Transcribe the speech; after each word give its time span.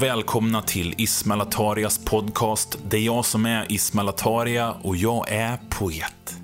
Och 0.00 0.06
välkomna 0.06 0.62
till 0.62 0.94
Ismail 0.98 1.40
Atarias 1.40 1.98
podcast. 2.04 2.78
Det 2.88 2.96
är 2.96 3.00
jag 3.00 3.24
som 3.24 3.46
är 3.46 3.72
Ismail 3.72 4.08
Ataria 4.08 4.72
och 4.72 4.96
jag 4.96 5.28
är 5.28 5.58
poet. 5.68 6.36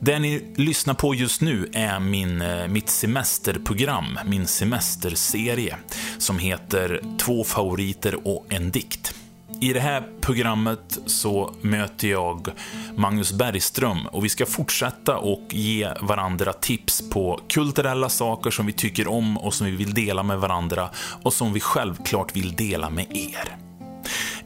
Det 0.00 0.18
ni 0.18 0.52
lyssnar 0.56 0.94
på 0.94 1.14
just 1.14 1.40
nu 1.40 1.70
är 1.72 2.00
min, 2.00 2.42
eh, 2.42 2.68
mitt 2.68 2.88
semesterprogram, 2.88 4.18
min 4.24 4.46
semesterserie, 4.46 5.76
som 6.18 6.38
heter 6.38 7.00
Två 7.18 7.44
favoriter 7.44 8.28
och 8.28 8.46
en 8.48 8.70
dikt. 8.70 9.15
I 9.60 9.72
det 9.72 9.80
här 9.80 10.02
programmet 10.20 10.98
så 11.06 11.54
möter 11.60 12.08
jag 12.08 12.48
Magnus 12.96 13.32
Bergström 13.32 14.06
och 14.06 14.24
vi 14.24 14.28
ska 14.28 14.46
fortsätta 14.46 15.16
och 15.16 15.42
ge 15.50 15.88
varandra 16.00 16.52
tips 16.52 17.10
på 17.10 17.40
kulturella 17.48 18.08
saker 18.08 18.50
som 18.50 18.66
vi 18.66 18.72
tycker 18.72 19.08
om 19.08 19.38
och 19.38 19.54
som 19.54 19.66
vi 19.66 19.76
vill 19.76 19.94
dela 19.94 20.22
med 20.22 20.38
varandra 20.38 20.90
och 21.22 21.32
som 21.32 21.52
vi 21.52 21.60
självklart 21.60 22.36
vill 22.36 22.52
dela 22.52 22.90
med 22.90 23.16
er. 23.16 23.56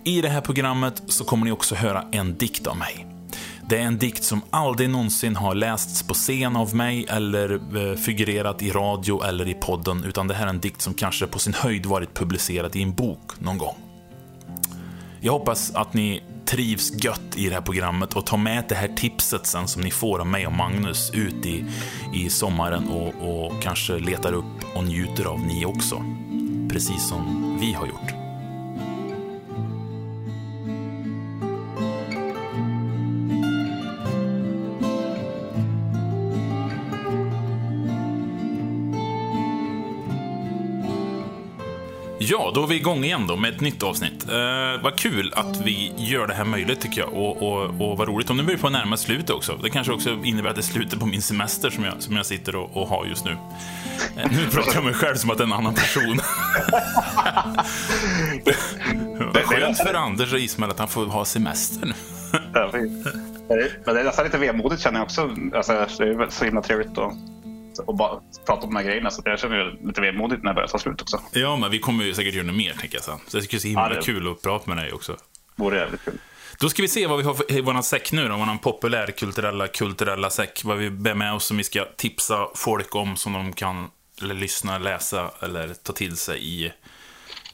I 0.04 0.20
det 0.20 0.28
här 0.28 0.40
programmet 0.40 1.02
så 1.06 1.24
kommer 1.24 1.44
ni 1.44 1.52
också 1.52 1.74
höra 1.74 2.04
en 2.12 2.38
dikt 2.38 2.66
av 2.66 2.76
mig. 2.76 3.06
Det 3.68 3.78
är 3.78 3.82
en 3.82 3.98
dikt 3.98 4.24
som 4.24 4.42
aldrig 4.50 4.90
någonsin 4.90 5.36
har 5.36 5.54
lästs 5.54 6.02
på 6.02 6.14
scen 6.14 6.56
av 6.56 6.74
mig 6.74 7.06
eller 7.08 7.52
eh, 7.52 7.96
figurerat 7.96 8.62
i 8.62 8.70
radio 8.70 9.22
eller 9.22 9.48
i 9.48 9.54
podden, 9.54 10.04
utan 10.04 10.28
det 10.28 10.34
här 10.34 10.44
är 10.44 10.50
en 10.50 10.60
dikt 10.60 10.82
som 10.82 10.94
kanske 10.94 11.26
på 11.26 11.38
sin 11.38 11.54
höjd 11.54 11.86
varit 11.86 12.14
publicerad 12.14 12.76
i 12.76 12.82
en 12.82 12.94
bok 12.94 13.40
någon 13.40 13.58
gång. 13.58 13.89
Jag 15.22 15.32
hoppas 15.32 15.74
att 15.74 15.94
ni 15.94 16.22
trivs 16.44 17.04
gött 17.04 17.36
i 17.36 17.48
det 17.48 17.54
här 17.54 17.60
programmet 17.60 18.16
och 18.16 18.26
tar 18.26 18.36
med 18.36 18.64
det 18.68 18.74
här 18.74 18.88
tipset 18.88 19.46
sen 19.46 19.68
som 19.68 19.82
ni 19.82 19.90
får 19.90 20.18
av 20.18 20.26
mig 20.26 20.46
och 20.46 20.52
Magnus 20.52 21.10
ut 21.14 21.46
i, 21.46 21.64
i 22.14 22.30
sommaren 22.30 22.88
och, 22.88 23.08
och 23.08 23.62
kanske 23.62 23.98
letar 23.98 24.32
upp 24.32 24.76
och 24.76 24.84
njuter 24.84 25.24
av 25.24 25.40
ni 25.40 25.64
också. 25.64 26.04
Precis 26.70 27.08
som 27.08 27.56
vi 27.60 27.72
har 27.72 27.86
gjort. 27.86 28.19
Ja, 42.32 42.52
då 42.54 42.62
är 42.62 42.66
vi 42.66 42.76
igång 42.76 43.04
igen 43.04 43.26
då 43.26 43.36
med 43.36 43.54
ett 43.54 43.60
nytt 43.60 43.82
avsnitt. 43.82 44.28
Eh, 44.28 44.82
vad 44.82 44.96
kul 44.96 45.32
att 45.36 45.60
vi 45.64 45.92
gör 45.96 46.26
det 46.26 46.34
här 46.34 46.44
möjligt 46.44 46.80
tycker 46.80 47.00
jag. 47.00 47.12
Och, 47.12 47.42
och, 47.42 47.64
och 47.64 47.98
vad 47.98 48.08
roligt 48.08 48.30
om 48.30 48.36
det 48.36 48.42
börjar 48.42 48.58
på 48.58 48.66
att 48.66 48.72
närma 48.72 48.96
slutet 48.96 49.30
också. 49.30 49.58
Det 49.62 49.70
kanske 49.70 49.92
också 49.92 50.10
innebär 50.24 50.50
att 50.50 50.56
det 50.56 50.60
är 50.60 50.62
slutet 50.62 51.00
på 51.00 51.06
min 51.06 51.22
semester 51.22 51.70
som 51.70 51.84
jag, 51.84 52.02
som 52.02 52.16
jag 52.16 52.26
sitter 52.26 52.56
och, 52.56 52.76
och 52.76 52.88
har 52.88 53.06
just 53.06 53.24
nu. 53.24 53.30
Eh, 53.30 54.30
nu 54.30 54.46
pratar 54.50 54.72
jag 54.72 54.78
om 54.78 54.84
mig 54.84 54.94
själv 54.94 55.16
som 55.16 55.30
att 55.30 55.38
det 55.38 55.44
är 55.44 55.46
en 55.46 55.52
annan 55.52 55.74
person. 55.74 56.20
skönt 59.44 59.78
för 59.78 59.94
Anders 59.94 60.32
och 60.32 60.38
Ismael 60.38 60.70
att 60.70 60.78
han 60.78 60.88
får 60.88 61.06
ha 61.06 61.24
semester 61.24 61.86
nu. 61.86 61.94
Men 63.84 63.94
det 63.94 64.00
är 64.00 64.04
nästan 64.04 64.24
lite 64.24 64.38
vemodigt 64.38 64.82
känner 64.82 64.98
jag 64.98 65.04
också. 65.04 65.36
Alltså, 65.54 65.72
det 65.72 66.08
är 66.08 66.30
så 66.30 66.44
himla 66.44 66.62
trevligt 66.62 66.98
att 66.98 67.14
och 67.86 67.96
bara 67.96 68.20
prata 68.46 68.62
om 68.62 68.74
de 68.74 68.76
här 68.76 68.84
grejerna. 68.84 69.10
Så 69.10 69.22
jag 69.24 69.40
känner 69.40 69.78
lite 69.86 70.00
vemodigt 70.00 70.42
när 70.42 70.50
det 70.50 70.54
börjar 70.54 70.68
ta 70.68 70.78
slut 70.78 71.02
också. 71.02 71.20
Ja, 71.32 71.56
men 71.56 71.70
vi 71.70 71.78
kommer 71.78 72.04
ju 72.04 72.14
säkert 72.14 72.34
göra 72.34 72.46
något 72.46 72.56
mer, 72.56 72.72
tänker 72.72 72.96
jag 72.96 73.04
sen. 73.04 73.18
Så 73.26 73.36
det 73.36 73.42
skulle 73.42 73.60
så 73.60 73.68
himla 73.68 73.90
ja, 73.90 73.96
det... 73.96 74.02
kul 74.02 74.28
att 74.28 74.42
prata 74.42 74.74
med 74.74 74.84
dig 74.84 74.92
också. 74.92 75.16
Vore 75.56 75.78
jävligt 75.78 76.04
kul. 76.04 76.18
Då 76.60 76.68
ska 76.68 76.82
vi 76.82 76.88
se 76.88 77.06
vad 77.06 77.18
vi 77.18 77.24
har 77.24 77.34
för, 77.34 77.52
i 77.52 77.60
vår 77.60 77.82
säck 77.82 78.12
nu 78.12 78.28
då, 78.28 78.36
vår 78.36 78.58
populärkulturella 78.58 79.66
kulturella 79.68 80.30
säck. 80.30 80.64
Vad 80.64 80.78
vi 80.78 80.90
bär 80.90 81.14
med 81.14 81.34
oss 81.34 81.46
som 81.46 81.56
vi 81.56 81.64
ska 81.64 81.84
tipsa 81.96 82.48
folk 82.54 82.94
om 82.94 83.16
som 83.16 83.32
de 83.32 83.52
kan 83.52 83.88
eller 84.22 84.34
lyssna, 84.34 84.78
läsa 84.78 85.30
eller 85.40 85.74
ta 85.74 85.92
till 85.92 86.16
sig 86.16 86.44
i, 86.44 86.72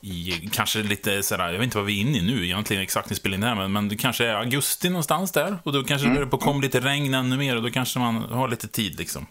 i 0.01 0.49
kanske 0.53 0.83
lite 0.83 1.23
sådär, 1.23 1.45
jag 1.45 1.53
vet 1.53 1.65
inte 1.65 1.77
vad 1.77 1.87
vi 1.87 1.99
är 1.99 2.01
inne 2.01 2.19
i 2.19 2.23
nu 2.23 2.45
egentligen 2.45 2.83
exakt 2.83 3.07
när 3.07 3.15
vi 3.15 3.21
spelar 3.21 3.35
in 3.35 3.41
det 3.41 3.47
här, 3.47 3.55
men, 3.55 3.73
men 3.73 3.89
det 3.89 3.97
kanske 3.97 4.27
är 4.27 4.35
augusti 4.35 4.89
någonstans 4.89 5.33
där. 5.33 5.59
Och 5.63 5.73
då 5.73 5.85
kanske 5.85 6.09
mm. 6.09 6.21
det 6.21 6.27
börjar 6.27 6.41
komma 6.41 6.61
lite 6.61 6.81
regn 6.81 7.15
ännu 7.15 7.37
mer 7.37 7.57
och 7.57 7.63
då 7.63 7.71
kanske 7.71 7.99
man 7.99 8.17
har 8.17 8.49
lite 8.49 8.69
tid 8.69 8.99
liksom. 8.99 9.27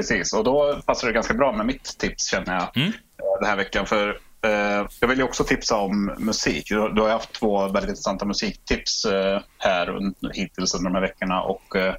Precis, 0.00 0.32
och 0.32 0.44
då 0.44 0.80
passar 0.86 1.08
det 1.08 1.14
ganska 1.14 1.34
bra 1.34 1.52
med 1.52 1.66
mitt 1.66 1.98
tips 1.98 2.30
känner 2.30 2.54
jag 2.54 2.76
mm. 2.76 2.92
den 3.40 3.48
här 3.48 3.56
veckan. 3.56 3.86
För 3.86 4.08
eh, 4.42 4.86
Jag 5.00 5.08
vill 5.08 5.18
ju 5.18 5.24
också 5.24 5.44
tipsa 5.44 5.76
om 5.76 6.14
musik. 6.18 6.68
Du, 6.68 6.88
du 6.88 7.02
har 7.02 7.08
haft 7.08 7.32
två 7.32 7.68
väldigt 7.68 7.88
intressanta 7.88 8.24
musiktips 8.24 9.04
eh, 9.04 9.40
här 9.58 10.12
hittills 10.32 10.74
under 10.74 10.90
de 10.90 10.94
här 10.94 11.02
veckorna. 11.02 11.42
Och 11.42 11.76
eh, 11.76 11.94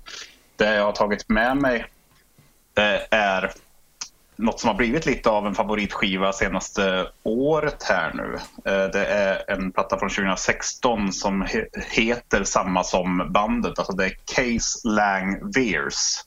Det 0.55 0.75
jag 0.75 0.85
har 0.85 0.91
tagit 0.91 1.29
med 1.29 1.57
mig 1.57 1.85
är 3.09 3.51
något 4.35 4.59
som 4.59 4.67
har 4.67 4.77
blivit 4.77 5.05
lite 5.05 5.29
av 5.29 5.47
en 5.47 5.55
favoritskiva 5.55 6.33
senaste 6.33 7.07
året 7.23 7.83
här 7.83 8.11
nu. 8.13 8.37
Det 8.63 9.05
är 9.05 9.51
en 9.51 9.71
platta 9.71 9.99
från 9.99 10.09
2016 10.09 11.13
som 11.13 11.47
heter 11.91 12.43
samma 12.43 12.83
som 12.83 13.31
bandet. 13.31 13.79
Alltså 13.79 13.93
det 13.93 14.05
är 14.05 14.17
Case 14.25 14.87
Lang 14.87 15.51
Veers. 15.53 16.23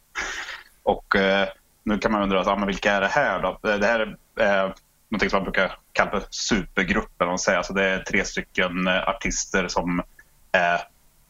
Och 0.84 1.16
eh, 1.16 1.48
nu 1.84 1.99
kan 1.99 2.12
man 2.12 2.22
undra, 2.22 2.41
ah, 2.41 2.56
men 2.56 2.67
vilka 2.67 2.93
är 2.93 3.00
det 3.00 3.06
här 3.06 3.43
då? 3.43 3.59
Det 3.62 3.87
här 3.87 4.17
är 4.37 4.65
eh, 4.65 4.72
något 5.09 5.31
som 5.31 5.37
man 5.37 5.45
brukar 5.45 5.78
kalla 5.93 6.11
för 6.11 6.22
supergruppen. 6.31 7.28
Alltså 7.28 7.72
det 7.72 7.84
är 7.84 7.99
tre 7.99 8.25
stycken 8.25 8.87
eh, 8.87 9.09
artister 9.09 9.69
som 9.69 10.03
är 10.53 10.81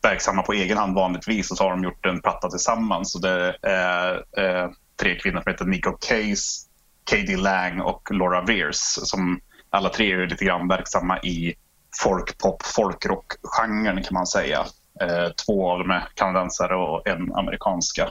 verksamma 0.03 0.43
på 0.43 0.53
egen 0.53 0.79
hand 0.79 0.95
vanligtvis 0.95 1.51
och 1.51 1.57
så 1.57 1.65
har 1.65 1.71
de 1.71 1.85
gjort 1.85 2.07
en 2.07 2.21
platta 2.21 2.51
tillsammans. 2.51 3.13
Så 3.13 3.19
det 3.19 3.57
är 3.63 4.15
eh, 4.15 4.71
tre 5.01 5.19
kvinnor 5.19 5.41
som 5.41 5.53
heter 5.53 5.65
Nico 5.65 5.93
Case, 5.93 6.69
Katie 7.05 7.37
Lang 7.37 7.81
och 7.81 8.09
Laura 8.11 8.41
Veers 8.41 8.77
som 9.03 9.41
alla 9.71 9.89
tre 9.89 10.13
är 10.13 10.27
lite 10.27 10.45
grann 10.45 10.69
verksamma 10.69 11.19
i 11.19 11.55
folkpop, 12.03 12.63
folkrock-genren 12.63 14.03
kan 14.03 14.15
man 14.15 14.27
säga. 14.27 14.67
Eh, 15.01 15.29
två 15.47 15.71
av 15.71 15.79
dem 15.79 15.91
är 15.91 16.09
kanadensare 16.15 16.77
och 16.77 17.09
en 17.09 17.35
amerikanska. 17.35 18.11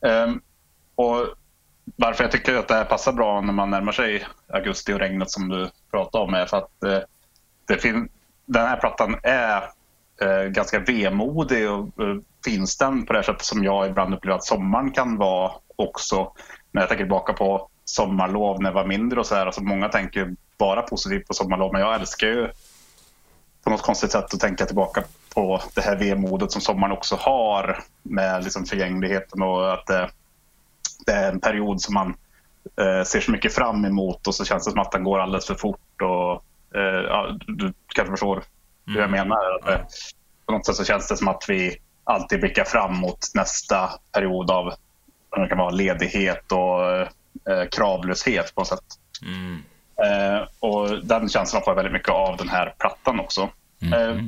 Um, 0.00 0.40
och 0.94 1.26
varför 1.96 2.24
jag 2.24 2.30
tycker 2.32 2.54
att 2.54 2.68
det 2.68 2.74
här 2.74 2.84
passar 2.84 3.12
bra 3.12 3.40
när 3.40 3.52
man 3.52 3.70
närmar 3.70 3.92
sig 3.92 4.26
augusti 4.52 4.92
och 4.92 4.98
regnet 4.98 5.30
som 5.30 5.48
du 5.48 5.70
pratade 5.90 6.24
om 6.24 6.34
är 6.34 6.46
för 6.46 6.56
att 6.56 6.82
eh, 6.82 6.98
det 7.68 7.78
fin- 7.78 8.08
den 8.46 8.66
här 8.66 8.76
plattan 8.76 9.16
är 9.22 9.62
eh, 10.22 10.48
ganska 10.50 10.78
vemodig 10.78 11.70
och 11.70 11.78
eh, 11.80 12.16
finstämd 12.44 13.06
på 13.06 13.12
det 13.12 13.22
sättet 13.22 13.44
som 13.44 13.64
jag 13.64 13.88
ibland 13.88 14.14
upplever 14.14 14.36
att 14.36 14.44
sommaren 14.44 14.90
kan 14.90 15.16
vara 15.16 15.52
också. 15.76 16.32
När 16.72 16.82
jag 16.82 16.88
tänker 16.88 17.04
tillbaka 17.04 17.32
på 17.32 17.68
sommarlov 17.84 18.62
när 18.62 18.70
jag 18.70 18.74
var 18.74 18.86
mindre 18.86 19.20
och 19.20 19.26
så 19.26 19.34
här. 19.34 19.46
Alltså 19.46 19.62
många 19.62 19.88
tänker 19.88 20.34
bara 20.58 20.82
positivt 20.82 21.26
på 21.28 21.34
sommarlov 21.34 21.72
men 21.72 21.80
jag 21.80 21.94
älskar 21.94 22.26
ju 22.26 22.48
på 23.64 23.70
något 23.70 23.82
konstigt 23.82 24.12
sätt 24.12 24.34
att 24.34 24.40
tänka 24.40 24.66
tillbaka 24.66 25.04
på 25.34 25.60
det 25.74 25.80
här 25.80 25.96
vemodet 25.96 26.52
som 26.52 26.60
sommaren 26.60 26.92
också 26.92 27.16
har 27.16 27.84
med 28.02 28.44
liksom 28.44 28.64
förgängligheten 28.64 29.42
och 29.42 29.72
att 29.72 29.86
det, 29.86 30.10
det 31.06 31.12
är 31.12 31.32
en 31.32 31.40
period 31.40 31.80
som 31.80 31.94
man 31.94 32.14
eh, 32.80 33.04
ser 33.04 33.20
så 33.20 33.30
mycket 33.30 33.54
fram 33.54 33.84
emot 33.84 34.26
och 34.26 34.34
så 34.34 34.44
känns 34.44 34.64
det 34.64 34.70
som 34.70 34.80
att 34.80 34.92
den 34.92 35.04
går 35.04 35.18
alldeles 35.18 35.46
för 35.46 35.54
fort. 35.54 36.02
Och, 36.02 36.44
eh, 36.78 37.00
ja, 37.08 37.38
du 37.46 37.72
kanske 37.94 38.12
förstår 38.12 38.42
hur 38.86 39.00
jag 39.00 39.08
mm. 39.08 39.20
menar. 39.20 39.58
Att, 39.60 39.68
eh, 39.68 39.86
på 40.46 40.52
något 40.52 40.66
sätt 40.66 40.76
så 40.76 40.84
känns 40.84 41.08
det 41.08 41.16
som 41.16 41.28
att 41.28 41.44
vi 41.48 41.76
alltid 42.04 42.40
blickar 42.40 42.64
fram 42.64 42.96
mot 42.96 43.18
nästa 43.34 43.90
period 44.12 44.50
av 44.50 44.74
det 45.36 45.48
kan 45.48 45.58
vara 45.58 45.70
ledighet 45.70 46.52
och 46.52 46.90
eh, 47.52 47.68
kravlöshet 47.70 48.54
på 48.54 48.60
något 48.60 48.68
sätt. 48.68 48.84
Mm. 49.22 49.62
Eh, 50.04 50.48
och 50.60 51.04
den 51.04 51.28
känslan 51.28 51.62
får 51.62 51.70
jag 51.70 51.76
väldigt 51.76 51.92
mycket 51.92 52.08
av 52.08 52.36
den 52.36 52.48
här 52.48 52.74
plattan 52.78 53.20
också. 53.20 53.50
Mm. 53.82 54.18
Eh, 54.18 54.24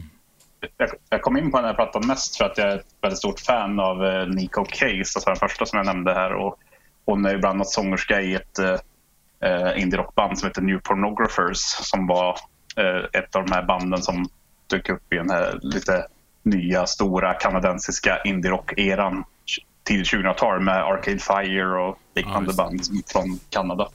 jag, 0.76 0.90
jag, 1.08 1.22
kom 1.22 1.36
in 1.36 1.50
på 1.50 1.56
den 1.56 1.66
här 1.66 1.74
plattan 1.74 2.06
mest 2.06 2.36
för 2.36 2.44
att 2.44 2.58
jag 2.58 2.68
är 2.68 2.76
ett 2.76 2.86
väldigt 3.00 3.18
stort 3.18 3.40
fan 3.40 3.80
av 3.80 4.04
eh, 4.04 4.26
Nico 4.26 4.64
Case, 4.64 4.96
alltså 4.96 5.30
den 5.30 5.36
första 5.36 5.66
som 5.66 5.76
jag 5.76 5.86
nämnde 5.86 6.14
här. 6.14 6.34
Och 6.34 6.58
hon 7.06 7.24
är 7.26 7.38
bland 7.38 7.56
annat 7.56 7.70
sångerska 7.70 8.20
i 8.20 8.34
ett 8.34 8.58
eh, 8.58 9.82
indie-rockband 9.82 10.38
som 10.38 10.48
heter 10.48 10.62
New 10.62 10.78
Pornographers 10.78 11.58
som 11.58 12.06
var 12.06 12.38
eh, 12.76 13.20
ett 13.20 13.36
av 13.36 13.44
de 13.44 13.52
här 13.52 13.62
banden 13.62 14.02
som 14.02 14.28
dök 14.66 14.88
upp 14.88 15.12
i 15.12 15.16
den 15.16 15.30
här 15.30 15.58
lite 15.62 16.06
nya, 16.42 16.86
stora 16.86 17.34
kanadensiska 17.34 18.22
indie-rock-eran 18.24 19.24
tidigt 19.84 20.12
2000-tal 20.12 20.60
med 20.60 20.84
Arcade 20.84 21.18
Fire 21.18 21.80
och 21.80 21.98
liknande 22.14 22.52
ja, 22.56 22.64
band 22.64 22.80
från 23.06 23.38
Kanada. 23.50 23.88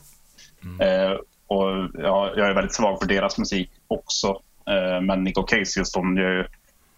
Mm. 0.63 0.81
Eh, 0.81 1.17
och 1.47 1.89
ja, 1.93 2.33
jag 2.35 2.49
är 2.49 2.53
väldigt 2.53 2.75
svag 2.75 2.99
för 2.99 3.07
deras 3.07 3.37
musik 3.37 3.71
också. 3.87 4.27
Eh, 4.67 5.01
men 5.01 5.23
Nico 5.23 5.43
Case 5.43 5.79
just 5.79 5.95
hon 5.95 6.17
gör 6.17 6.31
ju 6.31 6.45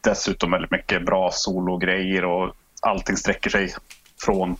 dessutom 0.01 0.51
väldigt 0.51 0.71
mycket 0.71 1.05
bra 1.05 1.29
sologrejer 1.33 2.25
och 2.25 2.55
allting 2.81 3.17
sträcker 3.17 3.49
sig 3.49 3.73
från 4.25 4.55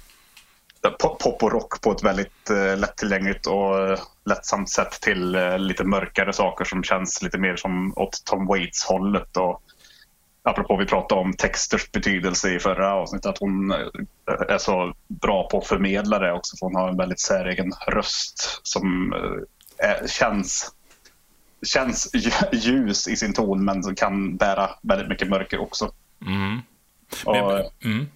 pop 0.89 1.43
och 1.43 1.51
rock 1.51 1.81
på 1.81 1.91
ett 1.91 2.03
väldigt 2.03 2.49
eh, 2.49 2.77
lättillgängligt 2.77 3.47
och 3.47 3.99
lättsamt 4.25 4.69
sätt 4.69 4.91
till 4.91 5.35
eh, 5.35 5.59
lite 5.59 5.83
mörkare 5.83 6.33
saker 6.33 6.65
som 6.65 6.83
känns 6.83 7.21
lite 7.21 7.37
mer 7.37 7.55
som 7.55 7.93
åt 7.95 8.25
Tom 8.25 8.47
Waits 8.47 8.85
hållet. 8.85 9.37
Och 9.37 9.61
apropå 10.43 10.77
vi 10.77 10.85
pratade 10.85 11.21
om 11.21 11.33
texters 11.33 11.91
betydelse 11.91 12.53
i 12.53 12.59
förra 12.59 12.93
avsnittet, 12.93 13.25
att 13.25 13.37
hon 13.37 13.71
är 14.49 14.57
så 14.57 14.93
bra 15.07 15.47
på 15.49 15.57
att 15.57 15.67
förmedla 15.67 16.19
det 16.19 16.31
också. 16.31 16.57
För 16.57 16.65
hon 16.65 16.75
har 16.75 16.89
en 16.89 16.97
väldigt 16.97 17.19
säregen 17.19 17.71
röst 17.87 18.59
som 18.63 19.13
är, 19.77 20.07
känns 20.07 20.71
känns 21.65 22.09
ljus 22.51 23.07
i 23.07 23.15
sin 23.15 23.33
ton 23.33 23.65
men 23.65 23.83
som 23.83 23.95
kan 23.95 24.37
bära 24.37 24.69
väldigt 24.81 25.09
mycket 25.09 25.29
mörker 25.29 25.61
också. 25.61 25.91
Mm. 26.25 26.59
Och, 27.25 27.33
Men, 27.33 27.93
mm. 27.93 28.07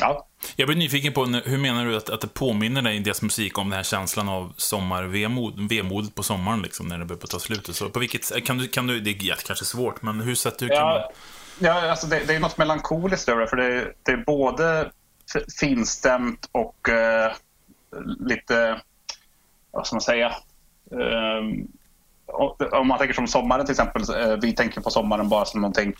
ja. 0.00 0.26
Jag 0.56 0.68
blir 0.68 0.76
nyfiken 0.76 1.12
på, 1.12 1.24
hur 1.24 1.58
menar 1.58 1.86
du 1.86 1.96
att, 1.96 2.10
att 2.10 2.20
det 2.20 2.34
påminner 2.34 2.82
dig 2.82 2.96
i 2.96 2.98
deras 2.98 3.22
musik 3.22 3.58
om 3.58 3.70
den 3.70 3.76
här 3.76 3.82
känslan 3.84 4.28
av 4.28 4.52
sommarvemod, 4.56 5.68
vemodet 5.68 6.14
på 6.14 6.22
sommaren, 6.22 6.62
liksom, 6.62 6.86
när 6.88 6.98
det 6.98 7.04
börjar 7.04 7.18
ta 7.20 7.38
slut? 7.38 7.76
Så 7.76 7.88
på 7.90 7.98
vilket, 8.00 8.44
kan 8.44 8.58
du, 8.58 8.68
kan 8.68 8.86
du, 8.86 9.00
det 9.00 9.10
är 9.10 9.34
kanske 9.46 9.64
svårt, 9.64 10.02
men 10.02 10.20
hur 10.20 10.34
sätter 10.34 10.66
du... 10.68 10.74
Kan 10.76 10.86
man, 10.86 10.96
Ja, 10.96 11.10
ja 11.58 11.90
alltså 11.90 12.06
det, 12.06 12.22
det 12.26 12.34
är 12.34 12.40
något 12.40 12.58
melankoliskt 12.58 13.28
över 13.28 13.40
det. 13.40 13.48
För 13.48 13.56
det, 13.56 13.66
är- 13.66 13.92
det 14.02 14.12
är 14.12 14.16
både 14.16 14.90
finstämt 15.60 16.48
och 16.52 16.88
eh, 16.88 17.32
lite, 18.20 18.80
vad 19.70 19.86
ska 19.86 19.94
man 19.96 20.00
säga? 20.00 20.28
Och- 20.90 20.96
om 22.72 22.88
man 22.88 22.98
tänker 22.98 23.14
som 23.14 23.26
sommaren 23.26 23.66
till 23.66 23.72
exempel. 23.72 24.02
eh, 24.02 24.36
Vi 24.42 24.52
tänker 24.52 24.80
på 24.80 24.90
sommaren 24.90 25.28
bara 25.28 25.44
som 25.44 25.60
någonting, 25.60 25.92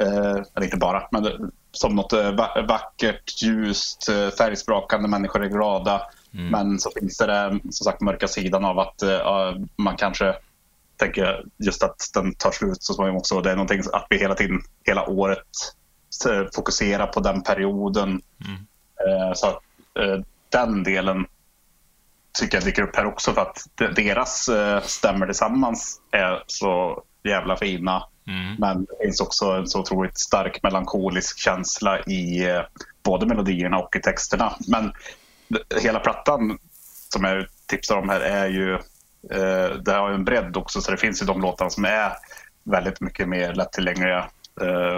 eh, 0.00 0.36
eller 0.54 0.64
inte 0.64 0.76
bara, 0.76 1.08
men 1.10 1.22
det- 1.22 1.38
som 1.72 1.94
något 1.94 2.12
eh, 2.12 2.30
va- 2.32 2.64
vackert, 2.68 3.42
ljust, 3.42 4.08
eh, 4.08 4.28
färgsprakande, 4.38 5.08
människor 5.08 5.44
är 5.44 5.48
glada. 5.48 6.02
Men 6.50 6.78
så 6.78 6.90
finns 7.00 7.16
det 7.18 7.26
den 7.26 7.60
som 7.62 7.84
sagt 7.84 8.00
mörka 8.00 8.28
sidan 8.28 8.64
av 8.64 8.78
att 8.78 9.02
eh, 9.02 9.54
man 9.76 9.96
kanske 9.96 10.34
tänker 10.96 11.44
just 11.58 11.82
att 11.82 12.10
den 12.14 12.34
tar 12.34 12.50
slut 12.50 12.82
så 12.82 12.94
småningom 12.94 13.18
också. 13.18 13.40
Det 13.40 13.50
är 13.50 13.56
någonting 13.56 13.82
att 13.92 14.06
vi 14.10 14.18
hela 14.18 14.34
tiden, 14.34 14.60
hela 14.84 15.06
året 15.08 15.46
eh, 16.28 16.46
fokuserar 16.54 17.06
på 17.06 17.20
den 17.20 17.42
perioden. 17.42 18.22
Eh, 19.08 19.32
Så 19.34 19.46
att 19.46 19.60
eh, 20.00 20.20
den 20.48 20.82
delen 20.82 21.26
tycker 22.38 22.56
jag 22.56 22.64
dyker 22.64 22.82
upp 22.82 22.96
här 22.96 23.06
också 23.06 23.32
för 23.32 23.42
att 23.42 23.66
de- 23.74 23.94
deras 23.94 24.48
eh, 24.48 24.82
stämmer 24.82 25.26
tillsammans 25.26 26.00
är 26.10 26.42
så 26.46 27.02
jävla 27.24 27.56
fina. 27.56 28.02
Mm. 28.26 28.54
Men 28.58 28.84
det 28.84 29.04
finns 29.04 29.20
också 29.20 29.44
en 29.44 29.66
så 29.66 29.80
otroligt 29.80 30.18
stark 30.18 30.62
melankolisk 30.62 31.38
känsla 31.38 32.00
i 32.00 32.50
eh, 32.50 32.60
både 33.02 33.26
melodierna 33.26 33.78
och 33.78 33.96
i 33.96 34.00
texterna. 34.00 34.56
Men 34.68 34.92
hela 35.82 36.00
plattan 36.00 36.58
som 37.12 37.24
jag 37.24 37.46
tipsar 37.66 37.96
om 37.96 38.08
här 38.08 38.20
är 38.20 38.46
ju 38.48 38.74
eh, 39.30 39.76
det 39.84 39.92
har 39.92 40.08
ju 40.08 40.14
en 40.14 40.24
bredd 40.24 40.56
också 40.56 40.80
så 40.80 40.90
det 40.90 40.96
finns 40.96 41.22
ju 41.22 41.26
de 41.26 41.40
låtarna 41.40 41.70
som 41.70 41.84
är 41.84 42.12
väldigt 42.64 43.00
mycket 43.00 43.28
mer 43.28 43.54
lättillgängliga 43.54 44.24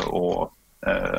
och 0.07 0.53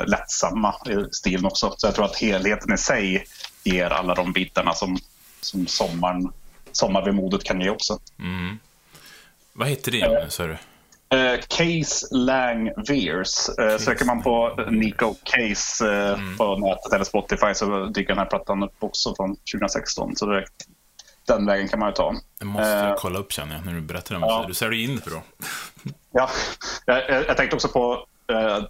lättsamma 0.06 0.74
i 0.86 1.04
stilen 1.12 1.44
också. 1.46 1.74
Så 1.76 1.86
jag 1.86 1.94
tror 1.94 2.04
att 2.04 2.16
helheten 2.16 2.72
i 2.72 2.78
sig 2.78 3.24
ger 3.64 3.90
alla 3.90 4.14
de 4.14 4.32
bitarna 4.32 4.72
som, 4.72 4.98
som 5.44 5.66
sommaren, 5.66 6.32
sommarvemodet 6.72 7.44
kan 7.44 7.60
ge 7.60 7.70
också. 7.70 7.98
vad 9.52 9.68
heter 9.68 9.90
det 9.92 9.96
igen, 9.98 10.30
sa 10.30 10.46
du? 10.46 10.56
Eh, 11.12 11.40
Case 11.48 12.06
Lang 12.10 12.70
Veers. 12.88 13.48
Uh, 13.60 13.78
söker 13.78 14.04
man 14.04 14.22
på 14.22 14.66
Nico 14.70 15.14
Case 15.22 15.92
eh, 15.92 16.18
på 16.38 16.56
nätet 16.56 16.92
eller 16.92 17.04
Spotify 17.04 17.54
så 17.54 17.86
dyker 17.86 18.08
den 18.08 18.18
här 18.18 18.26
plattan 18.26 18.62
upp 18.62 18.74
också 18.78 19.14
från 19.14 19.36
2016. 19.36 20.16
Så 20.16 20.26
det, 20.26 20.44
den 21.26 21.46
vägen 21.46 21.68
kan 21.68 21.78
man 21.78 21.88
ju 21.88 21.94
ta. 21.94 22.14
Det 22.38 22.44
måste 22.44 22.68
jag 22.68 22.88
Eh, 22.88 22.94
kolla 22.98 23.18
upp 23.18 23.32
känner 23.32 23.54
jag, 23.54 23.66
när 23.66 23.74
du 23.74 23.80
berättar 23.80 24.14
om 24.14 24.22
ja. 24.22 24.40
det. 24.40 24.48
Du 24.48 24.54
säljer 24.54 24.84
in 24.84 24.96
det 24.96 25.10
bra. 25.10 25.22
Ja, 26.12 26.30
jag, 26.86 27.10
jag 27.10 27.36
tänkte 27.36 27.56
också 27.56 27.68
på, 27.68 28.06
eh, 28.32 28.64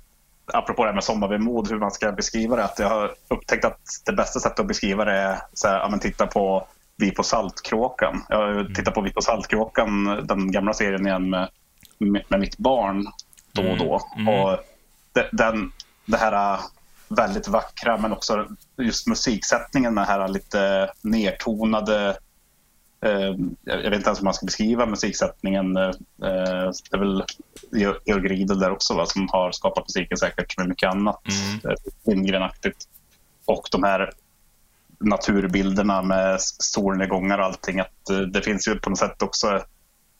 apropå 0.52 0.82
det 0.82 0.88
här 0.88 0.94
med 0.94 1.04
sommarvemod, 1.04 1.70
hur 1.70 1.78
man 1.78 1.90
ska 1.90 2.12
beskriva 2.12 2.56
det. 2.56 2.64
Att 2.64 2.78
jag 2.78 2.88
har 2.88 3.14
upptäckt 3.28 3.64
att 3.64 3.81
det 4.06 4.12
bästa 4.12 4.40
sättet 4.40 4.60
att 4.60 4.66
beskriva 4.66 5.04
det 5.04 5.12
är 5.12 5.38
så 5.52 5.69
här, 5.69 5.75
ja, 5.75 5.99
titta 5.99 6.26
på 6.26 6.66
Vi 6.96 7.10
på 7.10 7.22
Saltkråkan. 7.22 8.22
Jag 8.28 8.37
har 8.37 8.49
ju 8.49 8.75
tittat 8.75 8.94
på 8.94 9.00
Vi 9.00 9.12
på 9.12 9.22
Saltkråkan, 9.22 10.26
den 10.26 10.52
gamla 10.52 10.72
serien 10.72 11.06
igen 11.06 11.31
med, 11.31 11.49
med, 11.99 12.22
med 12.28 12.40
mitt 12.40 12.58
barn 12.58 13.06
då 13.52 13.62
och 13.62 13.78
då. 13.78 13.94
Och 14.31 14.58
det, 15.12 15.28
den, 15.32 15.72
det 16.04 16.16
här 16.16 16.60
väldigt 17.08 17.48
vackra 17.48 17.96
men 17.96 18.12
också 18.12 18.46
just 18.76 19.06
musiksättningen, 19.06 19.94
den 19.94 20.05
här 20.05 20.28
lite 20.28 20.90
nertonade 21.02 22.08
Eh, 22.08 22.16
jag 23.64 23.76
vet 23.76 23.94
inte 23.94 24.08
ens 24.08 24.19
hur 24.19 24.25
man 24.25 24.34
ska 24.34 24.46
beskriva 24.46 24.87
musiksättningen. 24.87 25.76
Eh, 25.76 25.90
det 26.20 26.96
är 26.96 26.99
väl 26.99 27.25
Georg 28.04 28.28
Riedel 28.28 28.58
där 28.58 28.70
också 28.70 28.94
va, 28.94 29.06
som 29.06 29.28
har 29.28 29.52
skapat 29.52 29.84
musiken 29.84 30.19
säkert 30.19 30.58
med 30.58 30.69
mycket 30.69 30.90
annat. 30.90 31.20
Mm. 31.28 31.60
Eh, 31.64 31.76
Lindgrenaktigt. 32.04 32.88
Och 33.44 33.69
de 33.72 33.82
här 33.82 34.12
naturbilderna 34.99 36.02
med 36.02 36.40
solnedgångar 36.40 37.38
och 37.38 37.44
allting. 37.44 37.81
Att 37.81 38.10
eh, 38.10 38.19
det 38.19 38.43
finns 38.43 38.69
ju 38.69 38.78
på 38.78 38.90
något 38.90 38.99
sätt 38.99 39.22
också 39.22 39.62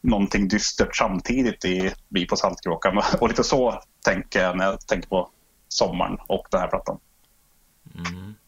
någonting 0.00 0.49
dystert 0.49 0.96
samtidigt 0.96 1.64
i 1.64 1.93
Vi 2.08 2.26
på 2.26 2.37
Saltkråkan. 2.37 3.02
Och 3.20 3.28
lite 3.28 3.44
så 3.44 3.82
tänker 4.05 4.43
jag 4.43 4.56
när 4.56 4.64
jag 4.64 4.87
tänker 4.87 5.08
på 5.08 5.31
sommaren 5.69 6.19
och 6.28 6.46
den 6.50 6.61
här 6.61 6.69
plattan. 6.69 6.99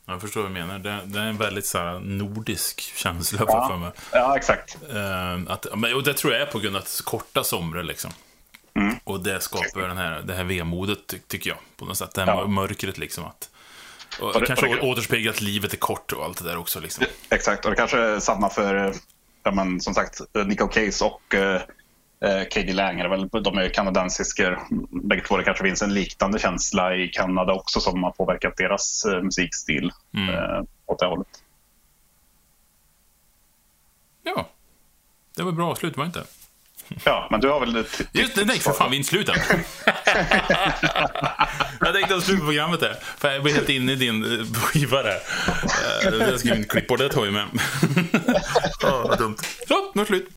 Jag 0.06 0.21
förstår 0.21 0.41
vad 0.43 0.51
du 0.51 0.55
menar. 0.55 0.79
Det, 0.79 1.01
det 1.05 1.19
är 1.19 1.25
en 1.27 1.37
väldigt 1.37 1.67
så 1.67 1.79
här, 1.79 1.99
nordisk 2.01 2.81
känsla 2.81 3.39
jag 3.49 3.69
för 3.69 3.77
mig. 3.77 3.91
ja, 4.12 4.37
exakt. 4.37 4.77
Eh, 4.95 5.53
att, 5.53 5.67
och 5.67 6.03
det 6.03 6.15
tror 6.15 6.33
jag 6.33 6.43
är 6.43 6.47
på 6.47 6.59
grund 6.59 6.77
av 6.77 6.81
att 6.81 6.87
det 6.87 6.91
är 6.91 6.93
så 6.93 7.05
korta 7.05 7.45
somrar 7.45 7.83
liksom. 7.83 8.11
Mm. 8.77 8.95
Och 9.05 9.21
det 9.21 9.41
skapar 9.41 9.89
den 9.89 9.97
här, 9.97 10.23
det 10.25 10.35
här 10.35 10.45
vemodet, 10.45 10.99
ty, 11.06 11.19
tycker 11.19 11.51
jag. 11.51 11.59
På 11.77 11.85
något 11.85 11.99
sätt. 11.99 12.15
Det 12.15 12.21
här 12.25 12.29
Ja. 12.37 12.47
mörkret 12.47 12.99
liksom. 12.99 13.25
Att, 13.25 13.51
och, 14.21 14.35
Och 14.35 14.41
det- 14.41 14.47
kanske 14.47 14.67
och 14.69 14.75
det- 14.77 14.83
återspeglar 14.83 15.33
att 15.33 15.41
livet 15.41 15.73
är 15.73 15.77
kort 15.77 16.12
och 16.12 16.25
allt 16.25 16.39
det 16.39 16.45
där 16.45 16.56
också. 16.56 16.81
Liksom. 16.81 17.05
Exakt, 17.31 17.65
och 17.65 17.71
det 17.71 17.77
kanske 17.77 17.99
är 17.99 18.21
samma 18.21 18.51
för, 18.51 18.87
eh, 18.89 18.95
ja, 19.43 19.51
men, 19.51 19.81
som 19.81 19.95
sagt, 19.95 20.21
Nico 20.47 20.69
Case 20.69 21.05
och 21.05 21.35
eh, 21.35 21.61
eh, 22.25 22.43
Katie 22.43 22.73
Lang. 22.75 23.00
Är 23.00 23.05
det 23.05 23.11
väl, 23.11 23.29
de 23.43 23.58
är 23.58 23.63
ju 23.63 23.70
kanadensisker 23.70 24.58
bägge 25.08 25.22
två. 25.22 25.37
Det 25.37 25.44
kanske 25.44 25.65
finns 25.65 25.82
en 25.82 25.94
liknande 25.94 26.39
känsla 26.39 26.96
i 26.96 27.08
Kanada 27.08 27.53
också 27.53 27.81
som 27.81 28.03
har 28.03 28.10
påverkat 28.10 28.56
deras 28.56 29.05
eh, 29.05 29.22
musikstil 29.22 29.93
eh, 30.15 30.63
åt 30.87 30.99
det 30.99 31.06
hållet. 31.06 31.29
Ja. 34.22 34.49
Det 35.37 35.43
var 35.43 35.53
bra 35.53 35.70
avslut, 35.70 35.96
var 35.96 36.05
det 36.05 36.06
inte? 36.06 36.25
Ja, 37.05 37.29
men 37.31 37.41
du 37.41 37.49
har 37.49 37.60
väl... 37.60 37.77
ett- 37.77 38.01
Just 38.13 38.34
det, 38.34 38.44
nej 38.44 38.58
för 38.58 38.72
fan, 38.72 38.91
vi 38.91 38.96
är 38.96 38.99
inte 38.99 39.08
slut 39.08 39.29
än. 39.29 39.34
jag 41.81 41.94
tänkte 41.94 42.15
att 42.17 42.22
slut 42.22 42.39
på 42.41 42.44
programmet 42.46 42.81
där. 42.81 42.94
För 43.17 43.32
jag 43.32 43.43
blir 43.43 43.55
helt 43.55 43.69
inne 43.69 43.93
i 43.93 43.96
din 43.96 44.44
skiva 44.55 45.03
där. 45.03 45.19
Det 46.10 46.39
ska 46.39 46.49
vi 46.51 46.56
inte 46.56 46.69
klippa 46.69 46.96
det 46.96 47.08
tar 47.08 47.22
vi 47.22 47.31
med. 47.31 47.44
Vad 48.82 49.19
dumt. 49.19 49.37
Så, 49.69 49.75
nu 49.94 50.01
är 50.01 50.05
det 50.05 50.06
slut. 50.06 50.29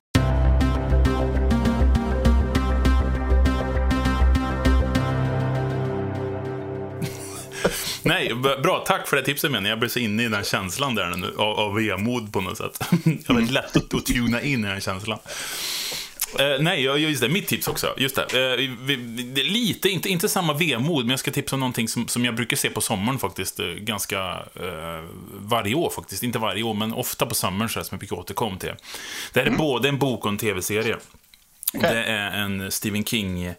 Nej, 8.07 8.33
bra. 8.35 8.83
Tack 8.87 9.07
för 9.07 9.17
det 9.17 9.23
tipset 9.23 9.51
menar 9.51 9.69
jag. 9.69 9.79
Blir 9.79 9.89
så 9.89 9.99
inne 9.99 10.23
i 10.23 10.27
den 10.27 10.43
känslan 10.43 10.95
där 10.95 11.09
nu, 11.09 11.33
av, 11.37 11.59
av 11.59 11.75
vemod 11.75 12.33
på 12.33 12.41
något 12.41 12.57
sätt. 12.57 12.79
Jag 13.27 13.33
har 13.33 13.51
lätt 13.51 13.77
att, 13.77 13.93
att 13.93 14.05
tuna 14.05 14.41
in 14.41 14.65
i 14.65 14.67
den 14.67 14.81
känslan. 14.81 15.19
Eh, 16.39 16.59
nej, 16.59 16.83
just 16.83 17.21
det. 17.21 17.29
Mitt 17.29 17.47
tips 17.47 17.67
också. 17.67 17.93
Just 17.97 18.15
det. 18.15 18.51
Eh, 18.51 18.57
vi, 18.57 18.95
vi, 18.95 18.95
det 19.23 19.41
är 19.41 19.45
lite, 19.45 19.89
inte, 19.89 20.09
inte 20.09 20.29
samma 20.29 20.53
vemod, 20.53 21.05
men 21.05 21.09
jag 21.09 21.19
ska 21.19 21.31
tipsa 21.31 21.55
om 21.55 21.59
någonting 21.59 21.87
som, 21.87 22.07
som 22.07 22.25
jag 22.25 22.35
brukar 22.35 22.57
se 22.57 22.69
på 22.69 22.81
sommaren 22.81 23.19
faktiskt. 23.19 23.59
Eh, 23.59 23.65
ganska 23.65 24.19
eh, 24.55 25.03
varje 25.39 25.75
år 25.75 25.89
faktiskt. 25.89 26.23
Inte 26.23 26.39
varje 26.39 26.63
år, 26.63 26.73
men 26.73 26.93
ofta 26.93 27.25
på 27.25 27.35
sommaren 27.35 27.69
så 27.69 27.79
här, 27.79 27.83
som 27.83 27.95
jag 27.95 27.99
brukar 27.99 28.15
återkomma 28.15 28.57
till. 28.57 28.73
Det 29.33 29.39
här 29.39 29.47
är 29.47 29.51
både 29.51 29.89
en 29.89 29.97
bok 29.97 30.25
och 30.25 30.31
en 30.31 30.37
tv-serie. 30.37 30.97
Det 31.73 31.87
är 31.87 32.31
en 32.31 32.71
Stephen 32.71 33.03
King... 33.03 33.53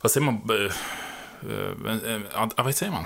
Vad 0.00 0.12
säger 0.12 0.24
man? 0.24 0.40
Eh, 0.50 2.42
eh, 2.42 2.48
vad 2.56 2.74
säger 2.74 2.92
man? 2.92 3.04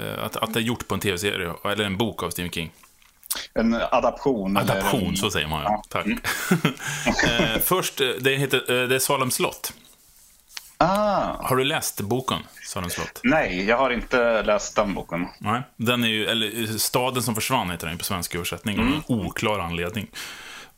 Eh, 0.00 0.24
Att, 0.24 0.36
att 0.36 0.54
det 0.54 0.60
är 0.60 0.62
gjort 0.62 0.88
på 0.88 0.94
en 0.94 1.00
tv-serie, 1.00 1.52
eller 1.64 1.84
en 1.84 1.96
bok 1.96 2.22
av 2.22 2.30
Stephen 2.30 2.50
King. 2.50 2.72
En 3.54 3.74
adaption. 3.74 4.56
eller 4.56 4.72
Adaption, 4.72 5.04
en, 5.08 5.16
så 5.16 5.30
säger 5.30 5.48
man 5.48 5.62
ja. 5.62 5.82
Tack. 5.88 6.06
Eh, 7.28 7.60
Först, 7.62 8.00
eh, 8.00 8.08
det 8.20 8.36
heter 8.36 8.86
det 8.86 8.94
är 8.94 8.98
Salem 8.98 9.30
slott. 9.30 9.72
Ah, 10.82 11.36
Har 11.46 11.56
du 11.56 11.64
läst 11.64 12.00
boken, 12.00 12.38
Salem 12.66 12.90
slott? 12.90 13.20
nej, 13.24 13.64
jag 13.64 13.76
har 13.76 13.90
inte 13.90 14.42
läst 14.42 14.76
den 14.76 14.94
boken. 14.94 15.26
Nej. 15.38 15.62
Den 15.76 16.04
är 16.04 16.08
ju, 16.08 16.26
eller 16.26 16.78
Staden 16.78 17.22
som 17.22 17.34
försvann 17.34 17.70
heter 17.70 17.86
den 17.86 17.98
på 17.98 18.04
svensk 18.04 18.34
översättning, 18.34 18.78
av 18.80 18.86
en 18.86 19.02
oklar 19.06 19.58
anledning. 19.58 20.06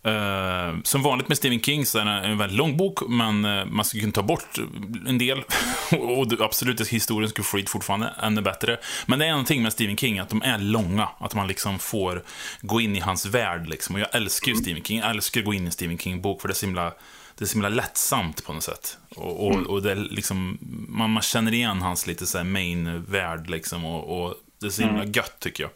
Eh, 0.05 0.77
som 0.85 1.03
vanligt 1.03 1.29
med 1.29 1.37
Stephen 1.37 1.61
King 1.61 1.87
så 1.87 1.99
är 1.99 2.05
det 2.05 2.11
en 2.11 2.39
väldigt 2.39 2.59
lång 2.59 2.77
bok, 2.77 2.99
men 3.09 3.45
eh, 3.45 3.65
man 3.65 3.85
skulle 3.85 4.01
kunna 4.01 4.13
ta 4.13 4.23
bort 4.23 4.59
en 5.07 5.19
del. 5.19 5.39
och 6.01 6.41
absolut, 6.41 6.89
historien 6.89 7.31
skulle 7.31 7.45
flyt 7.45 7.71
fortfarande 7.71 8.15
ännu 8.23 8.43
bättre. 8.43 8.79
Men 9.07 9.19
det 9.19 9.27
är 9.27 9.31
någonting 9.31 9.63
med 9.63 9.73
Stephen 9.73 9.97
King, 9.97 10.19
att 10.19 10.29
de 10.29 10.43
är 10.43 10.59
långa. 10.59 11.09
Att 11.19 11.35
man 11.35 11.49
liksom 11.49 11.79
får 11.79 12.23
gå 12.61 12.81
in 12.81 12.97
i 12.97 13.01
hans 13.01 13.27
värld. 13.27 13.69
Liksom. 13.69 13.95
Och 13.95 14.01
jag 14.01 14.15
älskar 14.15 14.53
ju 14.53 14.57
Stephen 14.57 14.83
King. 14.83 14.99
Jag 14.99 15.11
älskar 15.11 15.41
att 15.41 15.47
gå 15.47 15.55
in 15.55 15.63
i 15.63 15.67
en 15.67 15.73
Stephen 15.73 15.99
King-bok, 15.99 16.41
för 16.41 16.49
det 16.49 16.53
är 16.53 16.57
så 16.57 16.67
himla 16.67 16.93
det 17.39 17.45
är 17.45 17.47
så 17.47 17.55
himla 17.55 17.69
lättsamt 17.69 18.45
på 18.45 18.53
något 18.53 18.63
sätt. 18.63 18.99
Och, 19.17 19.47
och, 19.47 19.67
och 19.67 19.83
det 19.83 19.95
liksom, 19.95 20.59
man, 20.89 21.11
man 21.11 21.23
känner 21.23 21.55
igen 21.55 21.83
hans 21.83 22.07
lite 22.07 22.27
så 22.27 22.45
main-värld 22.45 23.51
liksom. 23.51 23.85
Och, 23.85 24.25
och 24.25 24.35
det 24.63 24.69
är 24.69 24.71
så 24.71 24.83
himla 24.83 25.05
gött 25.05 25.37
tycker 25.39 25.63
jag. 25.63 25.71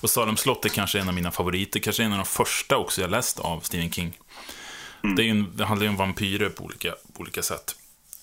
Och 0.00 0.10
Salem 0.10 0.36
slott 0.36 0.64
är 0.64 0.68
kanske 0.68 1.00
en 1.00 1.08
av 1.08 1.14
mina 1.14 1.30
favoriter, 1.30 1.80
kanske 1.80 2.02
en 2.02 2.12
av 2.12 2.18
de 2.18 2.26
första 2.26 2.76
också 2.76 3.00
jag 3.00 3.10
läst 3.10 3.40
av 3.40 3.60
Stephen 3.60 3.92
King. 3.92 4.18
Mm. 5.04 5.16
Det, 5.16 5.28
en, 5.28 5.56
det 5.56 5.64
handlar 5.64 5.84
ju 5.84 5.90
om 5.90 5.96
vampyrer 5.96 6.48
på 6.48 6.64
olika, 6.64 6.94
på 7.12 7.20
olika 7.20 7.42
sätt. 7.42 7.76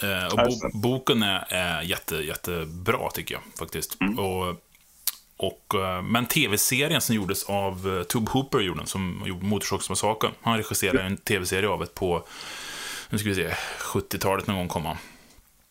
Eh, 0.03 0.25
och 0.25 0.37
bo, 0.37 0.79
boken 0.79 1.23
är, 1.23 1.45
är 1.49 1.81
jätte, 1.81 2.15
jättebra, 2.15 3.09
tycker 3.11 3.35
jag, 3.35 3.41
faktiskt. 3.59 4.01
Mm. 4.01 4.19
Och, 4.19 4.55
och, 5.37 5.75
eh, 5.75 6.01
men 6.01 6.25
tv-serien 6.25 7.01
som 7.01 7.15
gjordes 7.15 7.43
av 7.43 7.87
uh, 7.87 8.03
Tube 8.03 8.31
Hooper, 8.31 8.59
gjorde, 8.59 8.85
som 8.85 9.23
gjorde 9.25 9.45
Motorsågsmassakern, 9.45 10.31
han 10.41 10.57
regisserade 10.57 11.01
en 11.01 11.17
tv-serie 11.17 11.69
av 11.69 11.79
det 11.79 11.95
på, 11.95 12.27
nu 13.09 13.17
ska 13.17 13.29
vi 13.29 13.35
se, 13.35 13.53
70-talet 13.79 14.47
någon 14.47 14.57
gång 14.57 14.67
kom 14.67 14.85
han. 14.85 14.97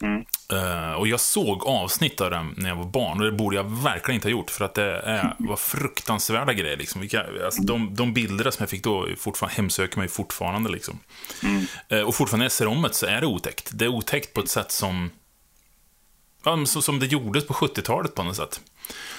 Mm. 0.02 0.24
Uh, 0.52 0.92
och 0.92 1.08
jag 1.08 1.20
såg 1.20 1.66
avsnitt 1.66 2.20
av 2.20 2.30
den 2.30 2.54
när 2.56 2.68
jag 2.68 2.76
var 2.76 2.84
barn 2.84 3.20
och 3.20 3.26
det 3.26 3.32
borde 3.32 3.56
jag 3.56 3.82
verkligen 3.82 4.14
inte 4.14 4.28
ha 4.28 4.30
gjort 4.30 4.50
för 4.50 4.64
att 4.64 4.74
det 4.74 5.00
är, 5.00 5.34
var 5.38 5.56
fruktansvärda 5.56 6.52
grejer. 6.52 6.76
Liksom. 6.76 7.00
Vilka, 7.00 7.24
alltså, 7.44 7.62
de, 7.62 7.94
de 7.94 8.12
bilder 8.12 8.50
som 8.50 8.62
jag 8.62 8.70
fick 8.70 8.84
då 8.84 9.08
fortfarande, 9.18 9.56
hemsöker 9.56 9.98
mig 9.98 10.08
fortfarande. 10.08 10.70
Liksom. 10.70 10.98
Mm. 11.42 11.66
Uh, 11.92 12.08
och 12.08 12.14
fortfarande 12.14 12.42
när 12.42 12.44
jag 12.44 12.52
ser 12.52 12.66
om 12.66 12.82
det 12.82 12.94
så 12.94 13.06
är 13.06 13.20
det 13.20 13.26
otäckt. 13.26 13.70
Det 13.72 13.84
är 13.84 13.88
otäckt 13.88 14.34
på 14.34 14.40
ett 14.40 14.48
sätt 14.48 14.72
som, 14.72 15.10
ja, 16.44 16.66
som 16.66 16.98
det 16.98 17.06
gjordes 17.06 17.46
på 17.46 17.54
70-talet 17.54 18.14
på 18.14 18.22
något 18.22 18.36
sätt. 18.36 18.60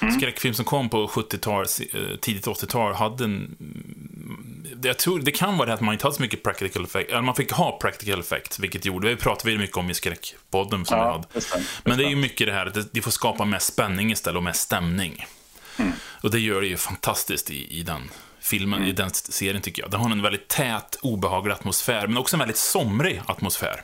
Mm. 0.02 0.20
Skräckfilm 0.20 0.54
som 0.54 0.66
kom 0.66 0.90
på 0.90 1.08
70-tal, 1.08 1.66
eh, 1.94 2.18
tidigt 2.22 2.48
80-tal 2.48 2.94
hade 2.94 3.24
en... 3.24 3.58
Jag 4.84 4.98
tror, 4.98 5.20
det 5.20 5.32
kan 5.32 5.58
vara 5.58 5.68
det 5.68 5.74
att 5.74 5.82
man 5.82 5.94
inte 5.94 6.06
hade 6.06 6.16
så 6.16 6.22
mycket 6.22 6.44
practical 6.44 6.84
effect, 6.84 7.10
eller 7.10 7.22
man 7.22 7.36
fick 7.36 7.52
ha 7.52 7.80
practical 7.82 8.20
effect, 8.20 8.60
vilket 8.60 8.86
gjorde, 8.86 9.10
det 9.10 9.16
pratade 9.16 9.52
vi 9.52 9.58
mycket 9.58 9.78
om 9.78 9.90
i 9.90 9.94
skräckpodden 9.94 10.86
som 10.86 10.98
ja, 10.98 11.12
hade. 11.12 11.28
Det 11.34 11.64
Men 11.84 11.98
det 11.98 12.04
är 12.04 12.10
ju 12.10 12.16
mycket 12.16 12.48
det 12.48 12.54
här 12.54 12.66
att 12.66 12.94
de 12.94 13.02
får 13.02 13.12
skapa 13.12 13.46
mer 13.46 13.60
spänning 13.60 14.12
istället 14.12 14.38
och 14.38 14.44
mer 14.44 14.52
stämning. 14.52 15.26
Mm. 15.78 15.92
Och 16.22 16.32
det 16.32 16.40
gör 16.40 16.62
det 16.62 16.68
ju 16.68 16.78
fantastiskt 16.78 17.52
i, 17.52 17.80
i 17.80 17.84
den 17.84 18.12
filmen, 18.40 18.80
mm. 18.80 18.90
i 18.90 18.94
den 18.94 19.10
serien 19.14 19.62
tycker 19.62 19.82
jag. 19.82 19.92
Den 19.92 20.00
har 20.00 20.12
en 20.12 20.22
väldigt 20.22 20.48
tät, 20.48 20.98
obehaglig 21.02 21.54
atmosfär, 21.54 22.08
men 22.08 22.18
också 22.18 22.36
en 22.36 22.40
väldigt 22.40 22.58
somrig 22.58 23.22
atmosfär. 23.26 23.82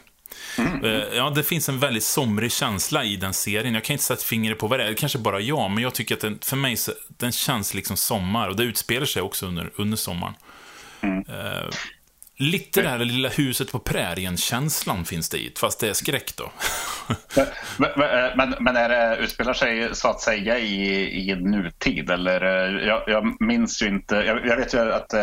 Mm. 0.58 0.86
Eh, 0.86 1.18
ja, 1.18 1.30
det 1.30 1.44
finns 1.44 1.70
en 1.70 1.80
väldigt 1.80 2.04
somrig 2.04 2.52
känsla 2.52 3.04
i 3.04 3.16
den 3.16 3.34
serien. 3.34 3.74
Jag 3.74 3.84
kan 3.84 3.94
inte 3.94 4.04
sätta 4.04 4.24
fingret 4.24 4.58
på 4.58 4.68
vad 4.68 4.80
det 4.80 4.86
är, 4.86 4.94
kanske 4.94 5.18
bara 5.18 5.40
jag, 5.40 5.72
men 5.72 5.84
jag 5.84 5.94
tycker 5.94 6.16
att 6.16 6.22
den, 6.22 6.40
för 6.42 6.58
mig, 6.58 6.78
den 7.08 7.32
känns 7.32 7.74
liksom 7.74 7.98
sommar. 7.98 8.50
Och 8.50 8.56
det 8.56 8.64
utspelar 8.64 9.06
sig 9.06 9.22
också 9.22 9.46
under, 9.46 9.72
under 9.76 9.98
sommaren. 9.98 10.34
Mm. 11.02 11.18
Uh, 11.20 11.70
lite 12.38 12.82
det 12.82 12.90
här 12.90 13.00
lilla 13.00 13.30
huset 13.30 13.72
på 13.72 13.80
prärien-känslan 13.80 15.06
finns 15.06 15.30
det 15.30 15.38
i, 15.38 15.54
fast 15.60 15.80
det 15.80 15.90
är 15.90 15.94
skräck 15.94 16.36
då. 16.36 16.52
men, 17.78 17.90
men, 18.38 18.56
men, 18.60 18.76
är 18.76 18.90
det, 18.90 19.18
utspelar 19.18 19.54
sig 19.54 19.96
så 19.96 20.08
att 20.08 20.22
säga 20.22 20.60
i, 20.60 21.30
i 21.30 21.36
nutid? 21.36 22.10
Eller, 22.10 22.42
jag, 22.88 23.04
jag 23.08 23.42
minns 23.42 23.82
ju 23.82 23.88
inte, 23.88 24.16
jag, 24.16 24.48
jag 24.48 24.58
vet 24.58 24.74
ju 24.74 24.94
att 24.94 25.14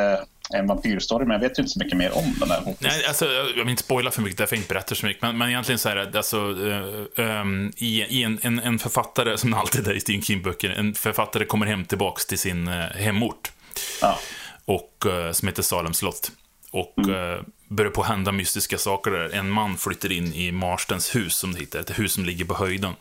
en 0.54 0.66
vampyrstory, 0.66 1.24
men 1.24 1.32
jag 1.32 1.48
vet 1.48 1.58
ju 1.58 1.62
inte 1.62 1.72
så 1.72 1.78
mycket 1.78 1.98
mer 1.98 2.16
om 2.16 2.34
den 2.40 2.50
här. 2.50 2.74
Nej, 2.78 3.06
alltså, 3.06 3.24
jag 3.24 3.44
vill 3.44 3.68
inte 3.68 3.82
spoila 3.82 4.10
för 4.10 4.22
mycket, 4.22 4.38
därför 4.38 4.56
jag 4.56 4.60
inte 4.60 4.74
berättar 4.74 4.96
så 4.96 5.06
mycket. 5.06 5.22
Men, 5.22 5.38
men 5.38 5.48
egentligen 5.48 5.78
så 5.78 5.88
är 5.88 5.96
det, 5.96 6.18
alltså, 6.18 6.40
uh, 6.40 7.06
um, 7.16 7.72
i, 7.76 8.02
i 8.02 8.22
en, 8.22 8.38
en, 8.42 8.58
en, 8.58 8.78
författare, 8.78 9.38
som 9.38 9.54
alltid 9.54 9.88
är 9.88 9.94
i 9.94 10.00
Stephen 10.00 10.22
King-böcker, 10.22 10.70
en 10.70 10.94
författare 10.94 11.44
kommer 11.44 11.66
hem 11.66 11.84
tillbaks 11.84 12.26
till 12.26 12.38
sin 12.38 12.68
uh, 12.68 12.74
hemort. 12.74 13.52
Ja. 14.00 14.18
Och, 14.64 15.04
uh, 15.06 15.32
som 15.32 15.48
heter 15.48 15.62
Salem 15.62 15.94
slott. 15.94 16.32
Och 16.72 16.98
mm. 16.98 17.44
börjar 17.68 17.90
på 17.90 18.02
hända 18.02 18.32
mystiska 18.32 18.78
saker 18.78 19.10
där. 19.10 19.34
En 19.34 19.50
man 19.50 19.76
flyttar 19.76 20.12
in 20.12 20.34
i 20.34 20.52
Marstens 20.52 21.16
hus, 21.16 21.34
som 21.34 21.52
det 21.52 21.60
heter. 21.60 21.80
Ett 21.80 21.98
hus 21.98 22.12
som 22.12 22.24
ligger 22.24 22.44
på 22.44 22.54
höjden. 22.54 22.94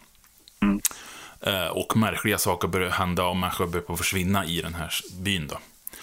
Mm. 0.62 0.82
Och 1.72 1.98
märkliga 1.98 2.38
saker 2.38 2.68
börjar 2.68 2.90
hända 2.90 3.26
och 3.26 3.38
människor 3.38 3.68
börjar 3.68 3.84
på 3.84 3.98
försvinna 3.98 4.46
i 4.46 4.62
den 4.62 4.74
här 4.74 4.94
byn. 5.14 5.48
Då. 5.48 5.58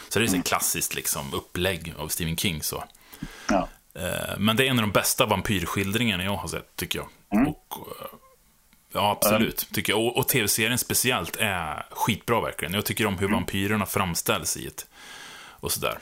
Så 0.08 0.18
det 0.18 0.24
är 0.24 0.26
ett 0.26 0.32
mm. 0.32 0.42
klassiskt 0.42 0.94
liksom, 0.94 1.34
upplägg 1.34 1.94
av 1.98 2.08
Stephen 2.08 2.36
King. 2.36 2.62
Så. 2.62 2.84
Ja. 3.48 3.68
Eh, 3.94 4.38
men 4.38 4.56
det 4.56 4.66
är 4.66 4.70
en 4.70 4.78
av 4.78 4.82
de 4.82 4.92
bästa 4.92 5.26
vampyrskildringarna 5.26 6.24
jag 6.24 6.36
har 6.36 6.48
sett, 6.48 6.76
tycker 6.76 6.98
jag. 6.98 7.08
Mm. 7.32 7.48
Och, 7.48 7.74
eh, 8.00 8.06
ja, 8.92 9.10
absolut. 9.10 9.68
Tycker 9.72 9.92
jag. 9.92 10.00
Och, 10.00 10.16
och 10.16 10.28
tv-serien 10.28 10.78
speciellt 10.78 11.36
är 11.40 11.86
skitbra, 11.90 12.40
verkligen. 12.40 12.74
Jag 12.74 12.84
tycker 12.84 13.06
om 13.06 13.18
hur 13.18 13.26
mm. 13.26 13.34
vampyrerna 13.34 13.86
framställs 13.86 14.56
i 14.56 14.66
ett... 14.66 14.86
Och 15.60 15.72
sådär. 15.72 15.98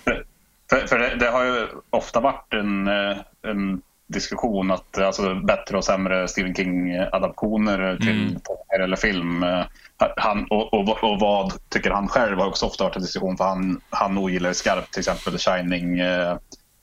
För, 0.71 0.87
för 0.87 0.99
det, 0.99 1.17
det, 1.17 1.31
har 1.31 1.45
ju 1.45 1.69
ofta 1.91 2.21
varit 2.21 2.55
en, 2.55 2.89
eh, 2.89 3.17
en 3.43 3.83
diskussion 4.07 4.71
att 4.71 4.99
alltså, 4.99 5.35
bättre 5.35 5.77
och 5.77 5.85
sämre 5.85 6.29
Stephen 6.29 6.55
King-adaptioner 6.55 7.97
till 7.97 8.27
mm. 8.27 8.37
eller 8.85 8.97
film 8.97 9.45
han, 10.17 10.47
och, 10.51 10.75
och, 10.75 11.05
och, 11.05 11.21
vad 11.21 11.53
tycker 11.69 11.91
han 11.91 12.09
själv 12.09 12.39
har 12.39 12.47
också 12.47 12.67
ofta 12.67 12.85
varit 12.85 12.97
en 12.97 13.03
diskussion 13.03 13.37
för 13.37 13.45
han, 13.45 13.81
han 13.91 14.19
ogillar 14.19 14.53
skarpt 14.53 14.93
till 14.93 15.01
exempel 15.01 15.39
Shining 15.39 16.01
eh, 16.01 16.37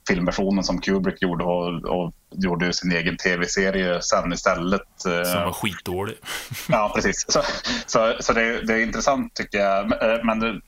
filmversionen 0.08 0.64
som 0.64 0.80
Kubrick 0.80 1.22
gjorde 1.22 1.44
och, 1.44 1.84
och 1.84 2.12
gjorde 2.30 2.72
sin 2.72 2.92
egen 2.92 3.16
tv-serie 3.16 4.02
sen 4.02 4.32
istället. 4.32 5.06
Eh. 5.06 5.32
Som 5.32 5.42
var 5.42 5.52
skitdålig. 5.52 6.16
ja, 6.68 6.92
precis. 6.94 7.24
Så, 7.28 7.42
så, 7.86 8.14
så 8.20 8.32
det, 8.32 8.66
det, 8.66 8.74
är 8.74 8.82
intressant 8.82 9.34
tycker 9.34 9.58
jag. 9.58 9.88
Men 10.24 10.42
eh, 10.42 10.48
det, 10.48 10.60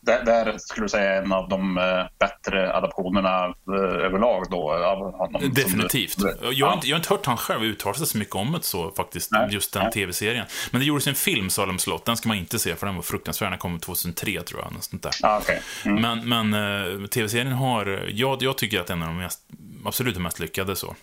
där 0.00 0.58
skulle 0.58 0.84
du 0.84 0.88
säga 0.88 1.22
en 1.22 1.32
av 1.32 1.48
de 1.48 1.78
uh, 1.78 1.84
bättre 2.18 2.74
adaptionerna 2.74 3.46
uh, 3.48 4.04
överlag 4.04 4.44
då? 4.50 4.72
Av 4.72 5.12
honom, 5.12 5.50
Definitivt. 5.54 6.18
Du, 6.18 6.36
jag, 6.40 6.46
har 6.46 6.52
ja. 6.52 6.74
inte, 6.74 6.86
jag 6.86 6.94
har 6.94 6.98
inte 6.98 7.14
hört 7.14 7.26
han 7.26 7.36
själv 7.36 7.64
uttala 7.64 7.94
sig 7.94 8.06
så 8.06 8.18
mycket 8.18 8.34
om 8.34 8.52
det 8.52 8.62
så 8.62 8.90
faktiskt, 8.90 9.30
Nej. 9.32 9.48
just 9.50 9.72
den 9.72 9.90
tv-serien. 9.90 10.46
Men 10.70 10.80
det 10.80 10.86
gjordes 10.86 11.06
en 11.06 11.14
film, 11.14 11.50
Salem 11.50 11.78
slott, 11.78 12.04
den 12.04 12.16
ska 12.16 12.28
man 12.28 12.36
inte 12.36 12.58
se 12.58 12.76
för 12.76 12.86
den 12.86 12.94
var 12.94 13.02
fruktansvärd, 13.02 13.52
den 13.52 13.58
kom 13.58 13.80
2003 13.80 14.42
tror 14.42 14.60
jag. 14.60 14.72
Något 14.72 15.02
där. 15.02 15.12
Ah, 15.22 15.38
okay. 15.38 15.58
mm. 15.84 16.02
Men, 16.02 16.48
men 16.50 16.54
uh, 16.54 17.06
tv-serien 17.06 17.52
har, 17.52 18.10
jag, 18.12 18.42
jag 18.42 18.58
tycker 18.58 18.80
att 18.80 18.86
den 18.86 19.02
är 19.02 19.06
den 19.06 19.16
mest, 19.16 19.40
absolut 19.84 20.14
den 20.14 20.22
mest 20.22 20.40
lyckade 20.40 20.76
så. 20.76 20.94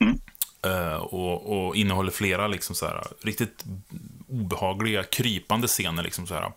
Mm. 0.00 0.18
och, 1.00 1.66
och, 1.66 1.76
innehåller 1.76 2.10
flera 2.10 2.46
liksom 2.46 2.74
så 2.74 2.86
här, 2.86 3.02
riktigt 3.22 3.64
obehagliga, 4.28 5.02
krypande 5.02 5.66
scener. 5.66 6.02
Liksom 6.02 6.26
så 6.26 6.34
här. 6.34 6.52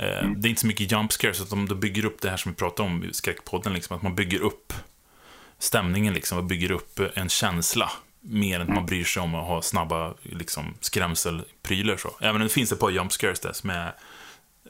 Mm. 0.00 0.40
Det 0.40 0.48
är 0.48 0.50
inte 0.50 0.60
så 0.60 0.66
mycket 0.66 0.92
jump 0.92 1.12
scares, 1.12 1.40
att 1.40 1.50
de 1.50 1.66
bygger 1.80 2.04
upp 2.04 2.20
det 2.20 2.30
här 2.30 2.36
som 2.36 2.52
vi 2.52 2.56
pratade 2.56 2.88
om 2.88 3.04
i 3.04 3.12
skräckpodden, 3.12 3.72
liksom, 3.72 3.96
att 3.96 4.02
man 4.02 4.14
bygger 4.14 4.40
upp 4.40 4.72
stämningen 5.58 6.14
liksom, 6.14 6.38
och 6.38 6.44
bygger 6.44 6.70
upp 6.70 7.00
en 7.14 7.28
känsla. 7.28 7.90
Mer 8.20 8.56
än 8.56 8.62
att 8.62 8.68
man 8.68 8.76
mm. 8.76 8.86
bryr 8.86 9.04
sig 9.04 9.22
om 9.22 9.34
att 9.34 9.46
ha 9.46 9.62
snabba 9.62 10.14
liksom, 10.22 10.74
skrämselprylar. 10.80 11.96
Så. 11.96 12.10
Även 12.20 12.36
om 12.36 12.42
det 12.42 12.48
finns 12.48 12.72
ett 12.72 12.80
par 12.80 12.90
jump 12.90 13.12
scares 13.12 13.40
där 13.40 13.52
som 13.52 13.70
är 13.70 13.86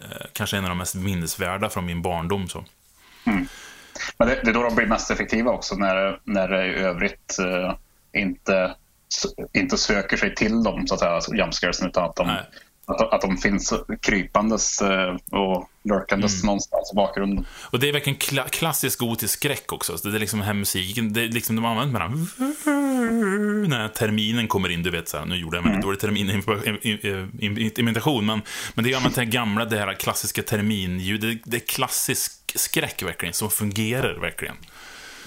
eh, 0.01 0.27
kanske 0.33 0.57
en 0.57 0.65
av 0.65 0.69
de 0.69 0.79
mest 0.79 0.95
minnesvärda 0.95 1.69
från 1.69 1.87
min 1.87 2.03
barndom. 2.03 2.49
Så. 2.49 2.65
Mm. 3.27 3.47
Men 4.19 4.29
det, 4.29 4.41
det, 4.45 4.51
är 4.51 4.55
då 4.55 4.63
de 4.63 4.75
blir 4.75 4.87
mest 4.87 5.11
effektiva 5.11 5.51
också, 5.51 5.77
när, 5.77 6.21
när 6.25 6.49
det 6.49 6.67
i 6.67 6.75
övrigt 6.75 7.39
eh, 7.39 7.75
inte, 8.23 8.75
inte 9.53 9.79
söker 9.79 10.17
sig 10.17 10.35
till 10.35 10.63
dem, 10.63 10.87
så 10.87 10.95
att 10.95 11.01
säga, 11.01 11.13
alltså 11.13 11.35
jump 11.35 11.55
scaresen, 11.55 11.89
utan 11.89 12.05
att 12.05 12.17
de 12.17 12.27
Nej 12.27 12.45
att, 12.91 13.13
att 13.13 13.21
de 13.21 13.37
finns 13.37 13.75
krypandes 14.01 14.83
eh, 14.83 15.17
och 15.31 15.71
lurkandes 15.83 16.35
mm. 16.35 16.47
någonstans 16.47 16.91
i 16.93 16.97
bakgrunden. 16.97 17.47
Och 17.61 17.81
det 17.81 17.89
är 17.89 17.93
verkligen 17.93 18.19
kla 18.19 18.49
klassisk 18.49 18.99
gotisk 18.99 19.35
skräck 19.35 19.73
också. 19.73 19.97
det 20.05 20.17
är 20.17 20.19
liksom 20.19 20.39
den 20.39 20.47
här 20.47 20.55
musiken, 20.55 21.13
det 21.13 21.23
är 21.23 21.29
liksom 21.29 21.57
de 21.57 21.65
använder 21.65 22.01
den 22.01 22.11
när 23.69 23.89
terminen 23.89 24.49
kommer 24.49 24.69
in, 24.69 24.83
du 24.83 24.91
vet 24.91 25.09
så 25.09 25.19
här, 25.19 25.27
nu 25.27 25.37
gjorde 25.37 25.57
jag 25.57 25.67
en 25.67 25.71
väldigt 25.71 25.85
mm. 25.85 25.99
dålig 25.99 27.75
terminimitation, 27.75 28.27
men, 28.27 28.43
men 28.75 28.85
det 28.85 28.93
är 28.93 28.97
använt 28.97 29.15
det 29.15 29.21
här 29.21 29.31
gamla, 29.31 29.65
det 29.65 29.79
här 29.79 29.95
klassiska 29.95 30.43
terminljudet, 30.43 31.39
det 31.45 31.57
är 31.57 31.61
klassisk 31.61 32.33
skräck 32.55 33.03
verkligen, 33.03 33.35
som 33.35 33.51
fungerar 33.51 34.21
verkligen. 34.21 34.57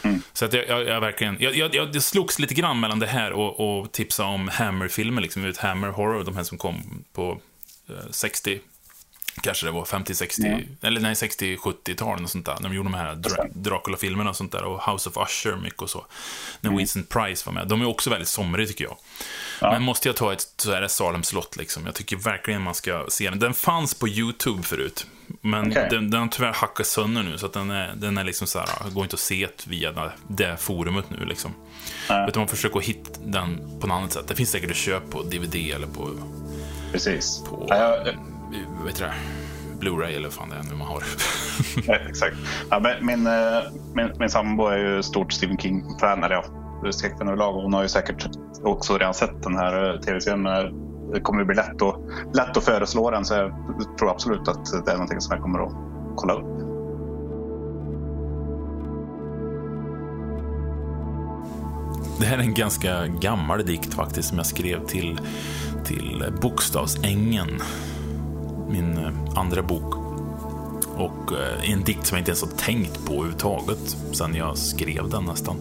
Mm. 0.03 0.21
Så 0.33 0.45
att 0.45 0.53
jag, 0.53 0.67
jag, 0.67 0.87
jag 0.87 1.01
verkligen, 1.01 1.37
jag, 1.39 1.55
jag, 1.55 1.75
jag 1.75 2.03
slogs 2.03 2.39
lite 2.39 2.53
grann 2.53 2.79
mellan 2.79 2.99
det 2.99 3.07
här 3.07 3.31
och, 3.31 3.79
och 3.79 3.91
tipsa 3.91 4.25
om 4.25 4.47
Hammer-filmer, 4.47 5.21
liksom, 5.21 5.45
ut 5.45 5.57
Hammer 5.57 5.87
Horror, 5.87 6.23
de 6.23 6.35
här 6.35 6.43
som 6.43 6.57
kom 6.57 7.03
på 7.13 7.41
60, 8.11 8.59
kanske 9.41 9.65
det 9.65 9.71
var 9.71 9.85
50-60, 9.85 10.45
mm. 10.45 10.77
eller 10.81 11.01
nej 11.01 11.13
60-70-talen 11.13 12.23
och 12.23 12.29
sånt 12.29 12.45
där. 12.45 12.53
När 12.53 12.69
de 12.69 12.75
gjorde 12.75 12.89
de 12.89 12.93
här 12.93 13.15
Dra 13.15 13.45
Dracula-filmerna 13.53 14.29
och 14.29 14.35
sånt 14.35 14.51
där. 14.51 14.63
Och 14.63 14.91
House 14.91 15.09
of 15.09 15.17
Usher 15.17 15.55
mycket 15.55 15.81
och 15.81 15.89
så. 15.89 16.05
När 16.61 16.69
mm. 16.69 16.77
Vincent 16.77 17.09
Price 17.09 17.45
var 17.45 17.53
med. 17.53 17.67
De 17.67 17.81
är 17.81 17.85
också 17.85 18.09
väldigt 18.09 18.27
somriga 18.27 18.67
tycker 18.67 18.83
jag. 18.83 18.97
Ja. 19.61 19.71
Men 19.71 19.83
måste 19.83 20.09
jag 20.09 20.15
ta 20.15 20.33
ett, 20.33 20.47
så 20.57 20.71
är 20.71 20.81
det 20.81 20.89
Salem 20.89 21.23
slott 21.23 21.57
liksom. 21.57 21.85
Jag 21.85 21.95
tycker 21.95 22.15
verkligen 22.15 22.61
man 22.61 22.75
ska 22.75 23.05
se 23.07 23.29
den. 23.29 23.39
Den 23.39 23.53
fanns 23.53 23.93
på 23.93 24.07
YouTube 24.07 24.63
förut. 24.63 25.07
Men 25.41 25.71
okay. 25.71 25.89
den, 25.89 26.09
den 26.09 26.21
har 26.21 26.27
tyvärr 26.27 26.53
hackat 26.53 26.87
sönder 26.87 27.23
nu, 27.23 27.37
så 27.37 27.45
att 27.45 27.53
den 27.53 27.71
är, 27.71 27.93
den 27.95 28.17
är 28.17 28.23
liksom 28.23 28.47
så 28.47 28.59
här, 28.59 28.89
går 28.89 29.03
inte 29.03 29.13
att 29.13 29.19
se 29.19 29.47
via 29.67 30.11
det 30.27 30.57
forumet 30.57 31.05
nu 31.09 31.25
liksom. 31.25 31.53
Äh. 32.09 32.27
Utan 32.27 32.39
man 32.41 32.47
försöker 32.47 32.79
hitta 32.79 33.19
den 33.25 33.79
på 33.81 33.87
något 33.87 33.95
annat 33.95 34.13
sätt. 34.13 34.27
Det 34.27 34.35
finns 34.35 34.51
säkert 34.51 34.71
att 34.71 34.77
köpa 34.77 35.07
på 35.07 35.23
DVD 35.23 35.55
eller 35.55 35.87
på 35.87 36.09
Precis. 36.93 37.43
På, 37.49 37.65
ja, 37.69 37.75
jag, 37.75 38.85
vet 38.85 38.95
du 38.95 39.05
Blu-ray 39.79 40.15
eller 40.15 40.23
vad 40.23 40.33
fan 40.33 40.49
det 40.49 40.55
är 40.55 40.63
nu 40.63 40.75
man 40.75 40.87
har. 40.87 41.03
ja, 41.87 41.95
exakt. 42.09 42.35
Ja, 42.69 42.79
men 42.79 43.05
min, 43.05 43.27
eh, 43.27 43.63
min, 43.93 44.11
min 44.19 44.29
sambo 44.29 44.65
är 44.67 44.77
ju 44.77 45.03
stort 45.03 45.33
Stephen 45.33 45.57
King-fan, 45.57 46.23
eller 46.23 46.35
ja, 46.35 46.91
skräckfan 46.91 47.27
överlag. 47.27 47.53
Hon 47.53 47.73
har 47.73 47.81
ju 47.81 47.87
säkert 47.87 48.27
också 48.63 48.97
redan 48.97 49.13
sett 49.13 49.43
den 49.43 49.55
här 49.55 49.93
eh, 49.93 49.99
tv-serien. 49.99 50.43
Det 51.13 51.21
kommer 51.21 51.41
att 51.41 51.47
bli 51.47 51.55
lätt, 51.55 51.81
och, 51.81 52.09
lätt 52.33 52.57
att 52.57 52.63
föreslå 52.63 53.11
den, 53.11 53.25
så 53.25 53.33
jag 53.33 53.53
tror 53.99 54.09
absolut 54.09 54.47
att 54.47 54.85
det 54.85 54.91
är 54.91 54.95
någonting 54.95 55.21
som 55.21 55.35
jag 55.35 55.43
kommer 55.43 55.59
att 55.59 55.73
kolla 56.15 56.33
upp. 56.33 56.52
Det 62.19 62.25
här 62.25 62.37
är 62.37 62.41
en 62.41 62.53
ganska 62.53 63.07
gammal 63.07 63.65
dikt 63.65 63.93
faktiskt 63.93 64.29
som 64.29 64.37
jag 64.37 64.47
skrev 64.47 64.85
till, 64.87 65.19
till 65.85 66.23
Bokstavsängen. 66.41 67.61
Min 68.69 68.97
eh, 68.97 69.39
andra 69.39 69.61
bok. 69.61 69.95
Och 70.95 71.33
eh, 71.33 71.71
en 71.71 71.83
dikt 71.83 72.07
som 72.07 72.15
jag 72.15 72.21
inte 72.21 72.31
ens 72.31 72.41
har 72.41 72.49
tänkt 72.49 73.05
på 73.05 73.13
överhuvudtaget 73.13 73.97
sen 74.11 74.35
jag 74.35 74.57
skrev 74.57 75.09
den 75.09 75.25
nästan. 75.25 75.55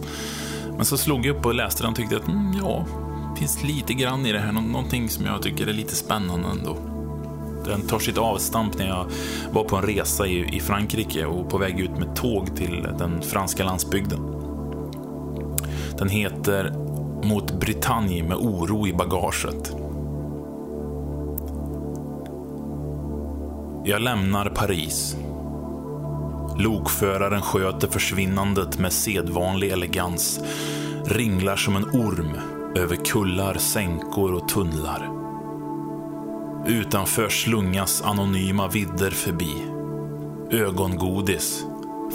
Men 0.75 0.85
så 0.85 0.97
slog 0.97 1.25
jag 1.25 1.35
upp 1.35 1.45
och 1.45 1.53
läste 1.53 1.83
den 1.83 1.91
och 1.91 1.97
tyckte 1.97 2.15
att 2.15 2.27
mm, 2.27 2.53
ja, 2.61 2.85
det 3.33 3.39
finns 3.39 3.63
lite 3.63 3.93
grann 3.93 4.25
i 4.25 4.31
det 4.31 4.39
här. 4.39 4.51
Någonting 4.51 5.09
som 5.09 5.25
jag 5.25 5.41
tycker 5.41 5.67
är 5.67 5.73
lite 5.73 5.95
spännande 5.95 6.47
ändå. 6.47 6.77
Den 7.65 7.81
tar 7.81 7.99
sitt 7.99 8.17
avstamp 8.17 8.77
när 8.77 8.87
jag 8.87 9.05
var 9.51 9.63
på 9.63 9.75
en 9.75 9.83
resa 9.83 10.27
i, 10.27 10.55
i 10.55 10.59
Frankrike 10.59 11.25
och 11.25 11.49
på 11.49 11.57
väg 11.57 11.79
ut 11.79 11.97
med 11.97 12.15
tåg 12.15 12.55
till 12.55 12.87
den 12.97 13.21
franska 13.21 13.63
landsbygden. 13.63 14.32
Den 15.97 16.09
heter 16.09 16.71
Mot 17.23 17.59
Bretagne 17.59 18.23
med 18.23 18.37
oro 18.37 18.87
i 18.87 18.93
bagaget. 18.93 19.75
Jag 23.85 24.01
lämnar 24.01 24.49
Paris. 24.49 25.17
Lokföraren 26.57 27.41
sköter 27.41 27.87
försvinnandet 27.87 28.79
med 28.79 28.93
sedvanlig 28.93 29.71
elegans. 29.71 30.39
Ringlar 31.05 31.55
som 31.55 31.75
en 31.75 31.83
orm 31.83 32.31
över 32.75 32.95
kullar, 32.95 33.53
sänkor 33.53 34.33
och 34.33 34.49
tunnlar. 34.49 35.09
Utanför 36.67 37.29
slungas 37.29 38.01
anonyma 38.01 38.67
vidder 38.67 39.11
förbi. 39.11 39.53
Ögongodis 40.51 41.65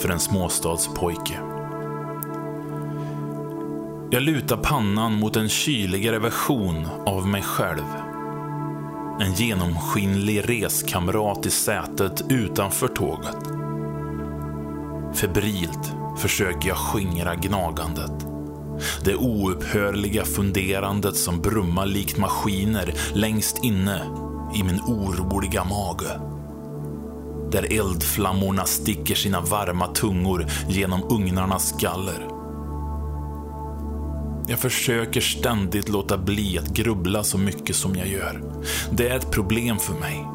för 0.03 0.09
en 0.09 0.21
småstadspojke. 0.21 1.58
Jag 4.11 4.23
lutar 4.23 4.57
pannan 4.57 5.13
mot 5.13 5.37
en 5.37 5.49
kyligare 5.49 6.19
version 6.19 6.89
av 7.07 7.29
mig 7.29 7.43
själv. 7.43 7.85
En 9.21 9.33
genomskinlig 9.35 10.49
reskamrat 10.49 11.47
i 11.47 11.51
sätet 11.51 12.25
utanför 12.29 12.89
tåget. 12.89 13.37
Febrilt 15.15 15.93
försöker 16.19 16.69
jag 16.69 16.77
skingra 16.77 17.35
gnagandet. 17.35 18.27
Det 19.05 19.17
oupphörliga 19.17 20.25
funderandet 20.25 21.17
som 21.17 21.41
brummar 21.41 21.87
likt 21.87 22.19
maskiner 22.19 22.95
längst 23.15 23.65
inne 23.65 24.03
i 24.55 24.63
min 24.63 24.81
oroliga 24.81 25.65
mage. 25.65 26.21
Där 27.51 27.79
eldflammorna 27.79 28.65
sticker 28.65 29.15
sina 29.15 29.41
varma 29.41 29.87
tungor 29.87 30.47
genom 30.69 31.03
ugnarnas 31.11 31.81
galler. 31.81 32.38
Jag 34.51 34.59
försöker 34.59 35.21
ständigt 35.21 35.89
låta 35.89 36.19
bli 36.19 36.59
att 36.59 36.69
grubbla 36.69 37.25
så 37.25 37.39
mycket 37.39 37.77
som 37.77 37.97
jag 37.97 38.09
gör. 38.09 38.43
Det 38.91 39.09
är 39.09 39.17
ett 39.17 39.31
problem 39.31 39.79
för 39.79 39.95
mig. 39.95 40.27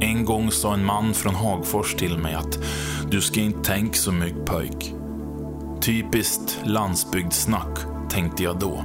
En 0.00 0.24
gång 0.24 0.50
sa 0.50 0.74
en 0.74 0.84
man 0.84 1.14
från 1.14 1.34
Hagfors 1.34 1.94
till 1.94 2.18
mig 2.18 2.34
att 2.34 2.58
du 3.10 3.20
ska 3.20 3.40
inte 3.40 3.70
tänka 3.70 3.94
så 3.94 4.12
mycket 4.12 4.44
pojk. 4.44 4.94
Typiskt 5.80 6.60
landsbygdssnack, 6.64 7.78
tänkte 8.10 8.42
jag 8.42 8.58
då. 8.58 8.84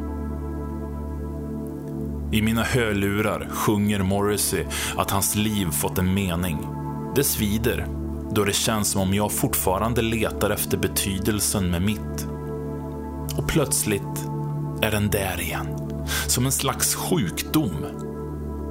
I 2.31 2.41
mina 2.41 2.63
hörlurar 2.63 3.47
sjunger 3.51 4.03
Morrissey 4.03 4.65
att 4.97 5.11
hans 5.11 5.35
liv 5.35 5.71
fått 5.71 5.97
en 5.97 6.13
mening. 6.13 6.67
Det 7.15 7.23
svider, 7.23 7.87
då 8.31 8.43
det 8.43 8.53
känns 8.53 8.91
som 8.91 9.01
om 9.01 9.13
jag 9.13 9.31
fortfarande 9.31 10.01
letar 10.01 10.49
efter 10.49 10.77
betydelsen 10.77 11.71
med 11.71 11.81
mitt. 11.81 12.38
Och 13.39 13.47
plötsligt 13.47 14.25
är 14.81 14.91
den 14.91 15.09
där 15.09 15.41
igen. 15.41 15.67
Som 16.27 16.45
en 16.45 16.51
slags 16.51 16.95
sjukdom. 16.95 17.85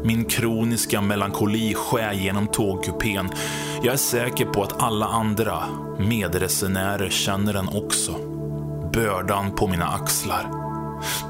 Min 0.05 0.25
kroniska 0.25 1.01
melankoli 1.01 1.75
skär 1.75 2.13
genom 2.13 2.47
tågkupén. 2.47 3.29
Jag 3.83 3.93
är 3.93 3.99
säker 3.99 4.45
på 4.45 4.63
att 4.63 4.83
alla 4.83 5.07
andra 5.07 5.63
medresenärer 5.99 7.11
känner 7.11 7.53
den 7.53 7.69
också. 7.69 8.13
Bördan 8.93 9.53
på 9.55 9.67
mina 9.67 9.87
axlar. 9.87 10.51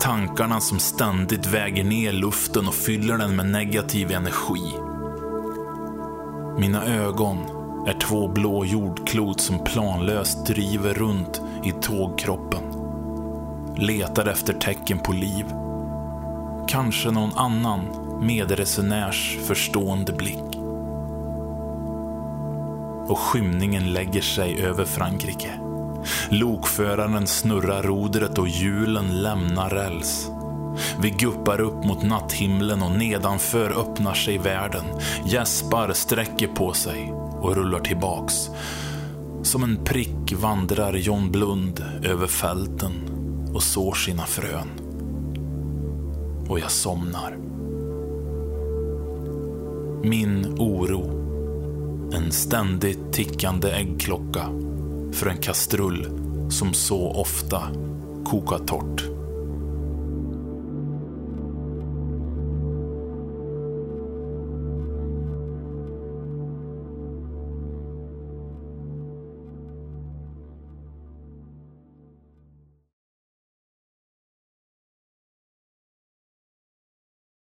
Tankarna 0.00 0.60
som 0.60 0.78
ständigt 0.78 1.46
väger 1.46 1.84
ner 1.84 2.12
luften 2.12 2.68
och 2.68 2.74
fyller 2.74 3.18
den 3.18 3.36
med 3.36 3.46
negativ 3.46 4.12
energi. 4.12 4.72
Mina 6.58 6.86
ögon 6.86 7.38
är 7.86 8.00
två 8.00 8.28
blå 8.28 8.64
jordklot 8.64 9.40
som 9.40 9.64
planlöst 9.64 10.46
driver 10.46 10.94
runt 10.94 11.42
i 11.64 11.72
tågkroppen. 11.82 12.77
Letar 13.80 14.26
efter 14.26 14.52
tecken 14.52 14.98
på 14.98 15.12
liv. 15.12 15.44
Kanske 16.68 17.10
någon 17.10 17.38
annan 17.38 17.80
medresenärs 18.20 19.38
förstående 19.46 20.12
blick. 20.12 20.56
Och 23.08 23.18
skymningen 23.18 23.92
lägger 23.92 24.20
sig 24.20 24.62
över 24.62 24.84
Frankrike. 24.84 25.50
Lokföraren 26.28 27.26
snurrar 27.26 27.82
rodret 27.82 28.38
och 28.38 28.48
hjulen 28.48 29.22
lämnar 29.22 29.70
räls. 29.70 30.30
Vi 31.00 31.10
guppar 31.10 31.60
upp 31.60 31.84
mot 31.84 32.02
natthimlen 32.02 32.82
och 32.82 32.98
nedanför 32.98 33.70
öppnar 33.80 34.14
sig 34.14 34.38
världen. 34.38 34.84
Gäspar 35.26 35.92
sträcker 35.92 36.48
på 36.48 36.72
sig 36.72 37.12
och 37.40 37.56
rullar 37.56 37.80
tillbaks. 37.80 38.50
Som 39.42 39.62
en 39.62 39.84
prick 39.84 40.32
vandrar 40.32 40.92
John 40.92 41.32
Blund 41.32 41.84
över 42.04 42.26
fälten 42.26 43.07
och 43.58 43.64
sår 43.64 43.94
sina 43.94 44.26
frön. 44.26 44.68
Och 46.48 46.60
jag 46.60 46.70
somnar. 46.70 47.36
Min 50.02 50.46
oro. 50.58 51.02
En 52.12 52.32
ständigt 52.32 53.12
tickande 53.12 53.70
äggklocka 53.70 54.48
för 55.12 55.26
en 55.26 55.36
kastrull 55.36 56.06
som 56.50 56.72
så 56.72 57.10
ofta 57.10 57.62
kokar 58.24 58.58
torrt. 58.58 59.17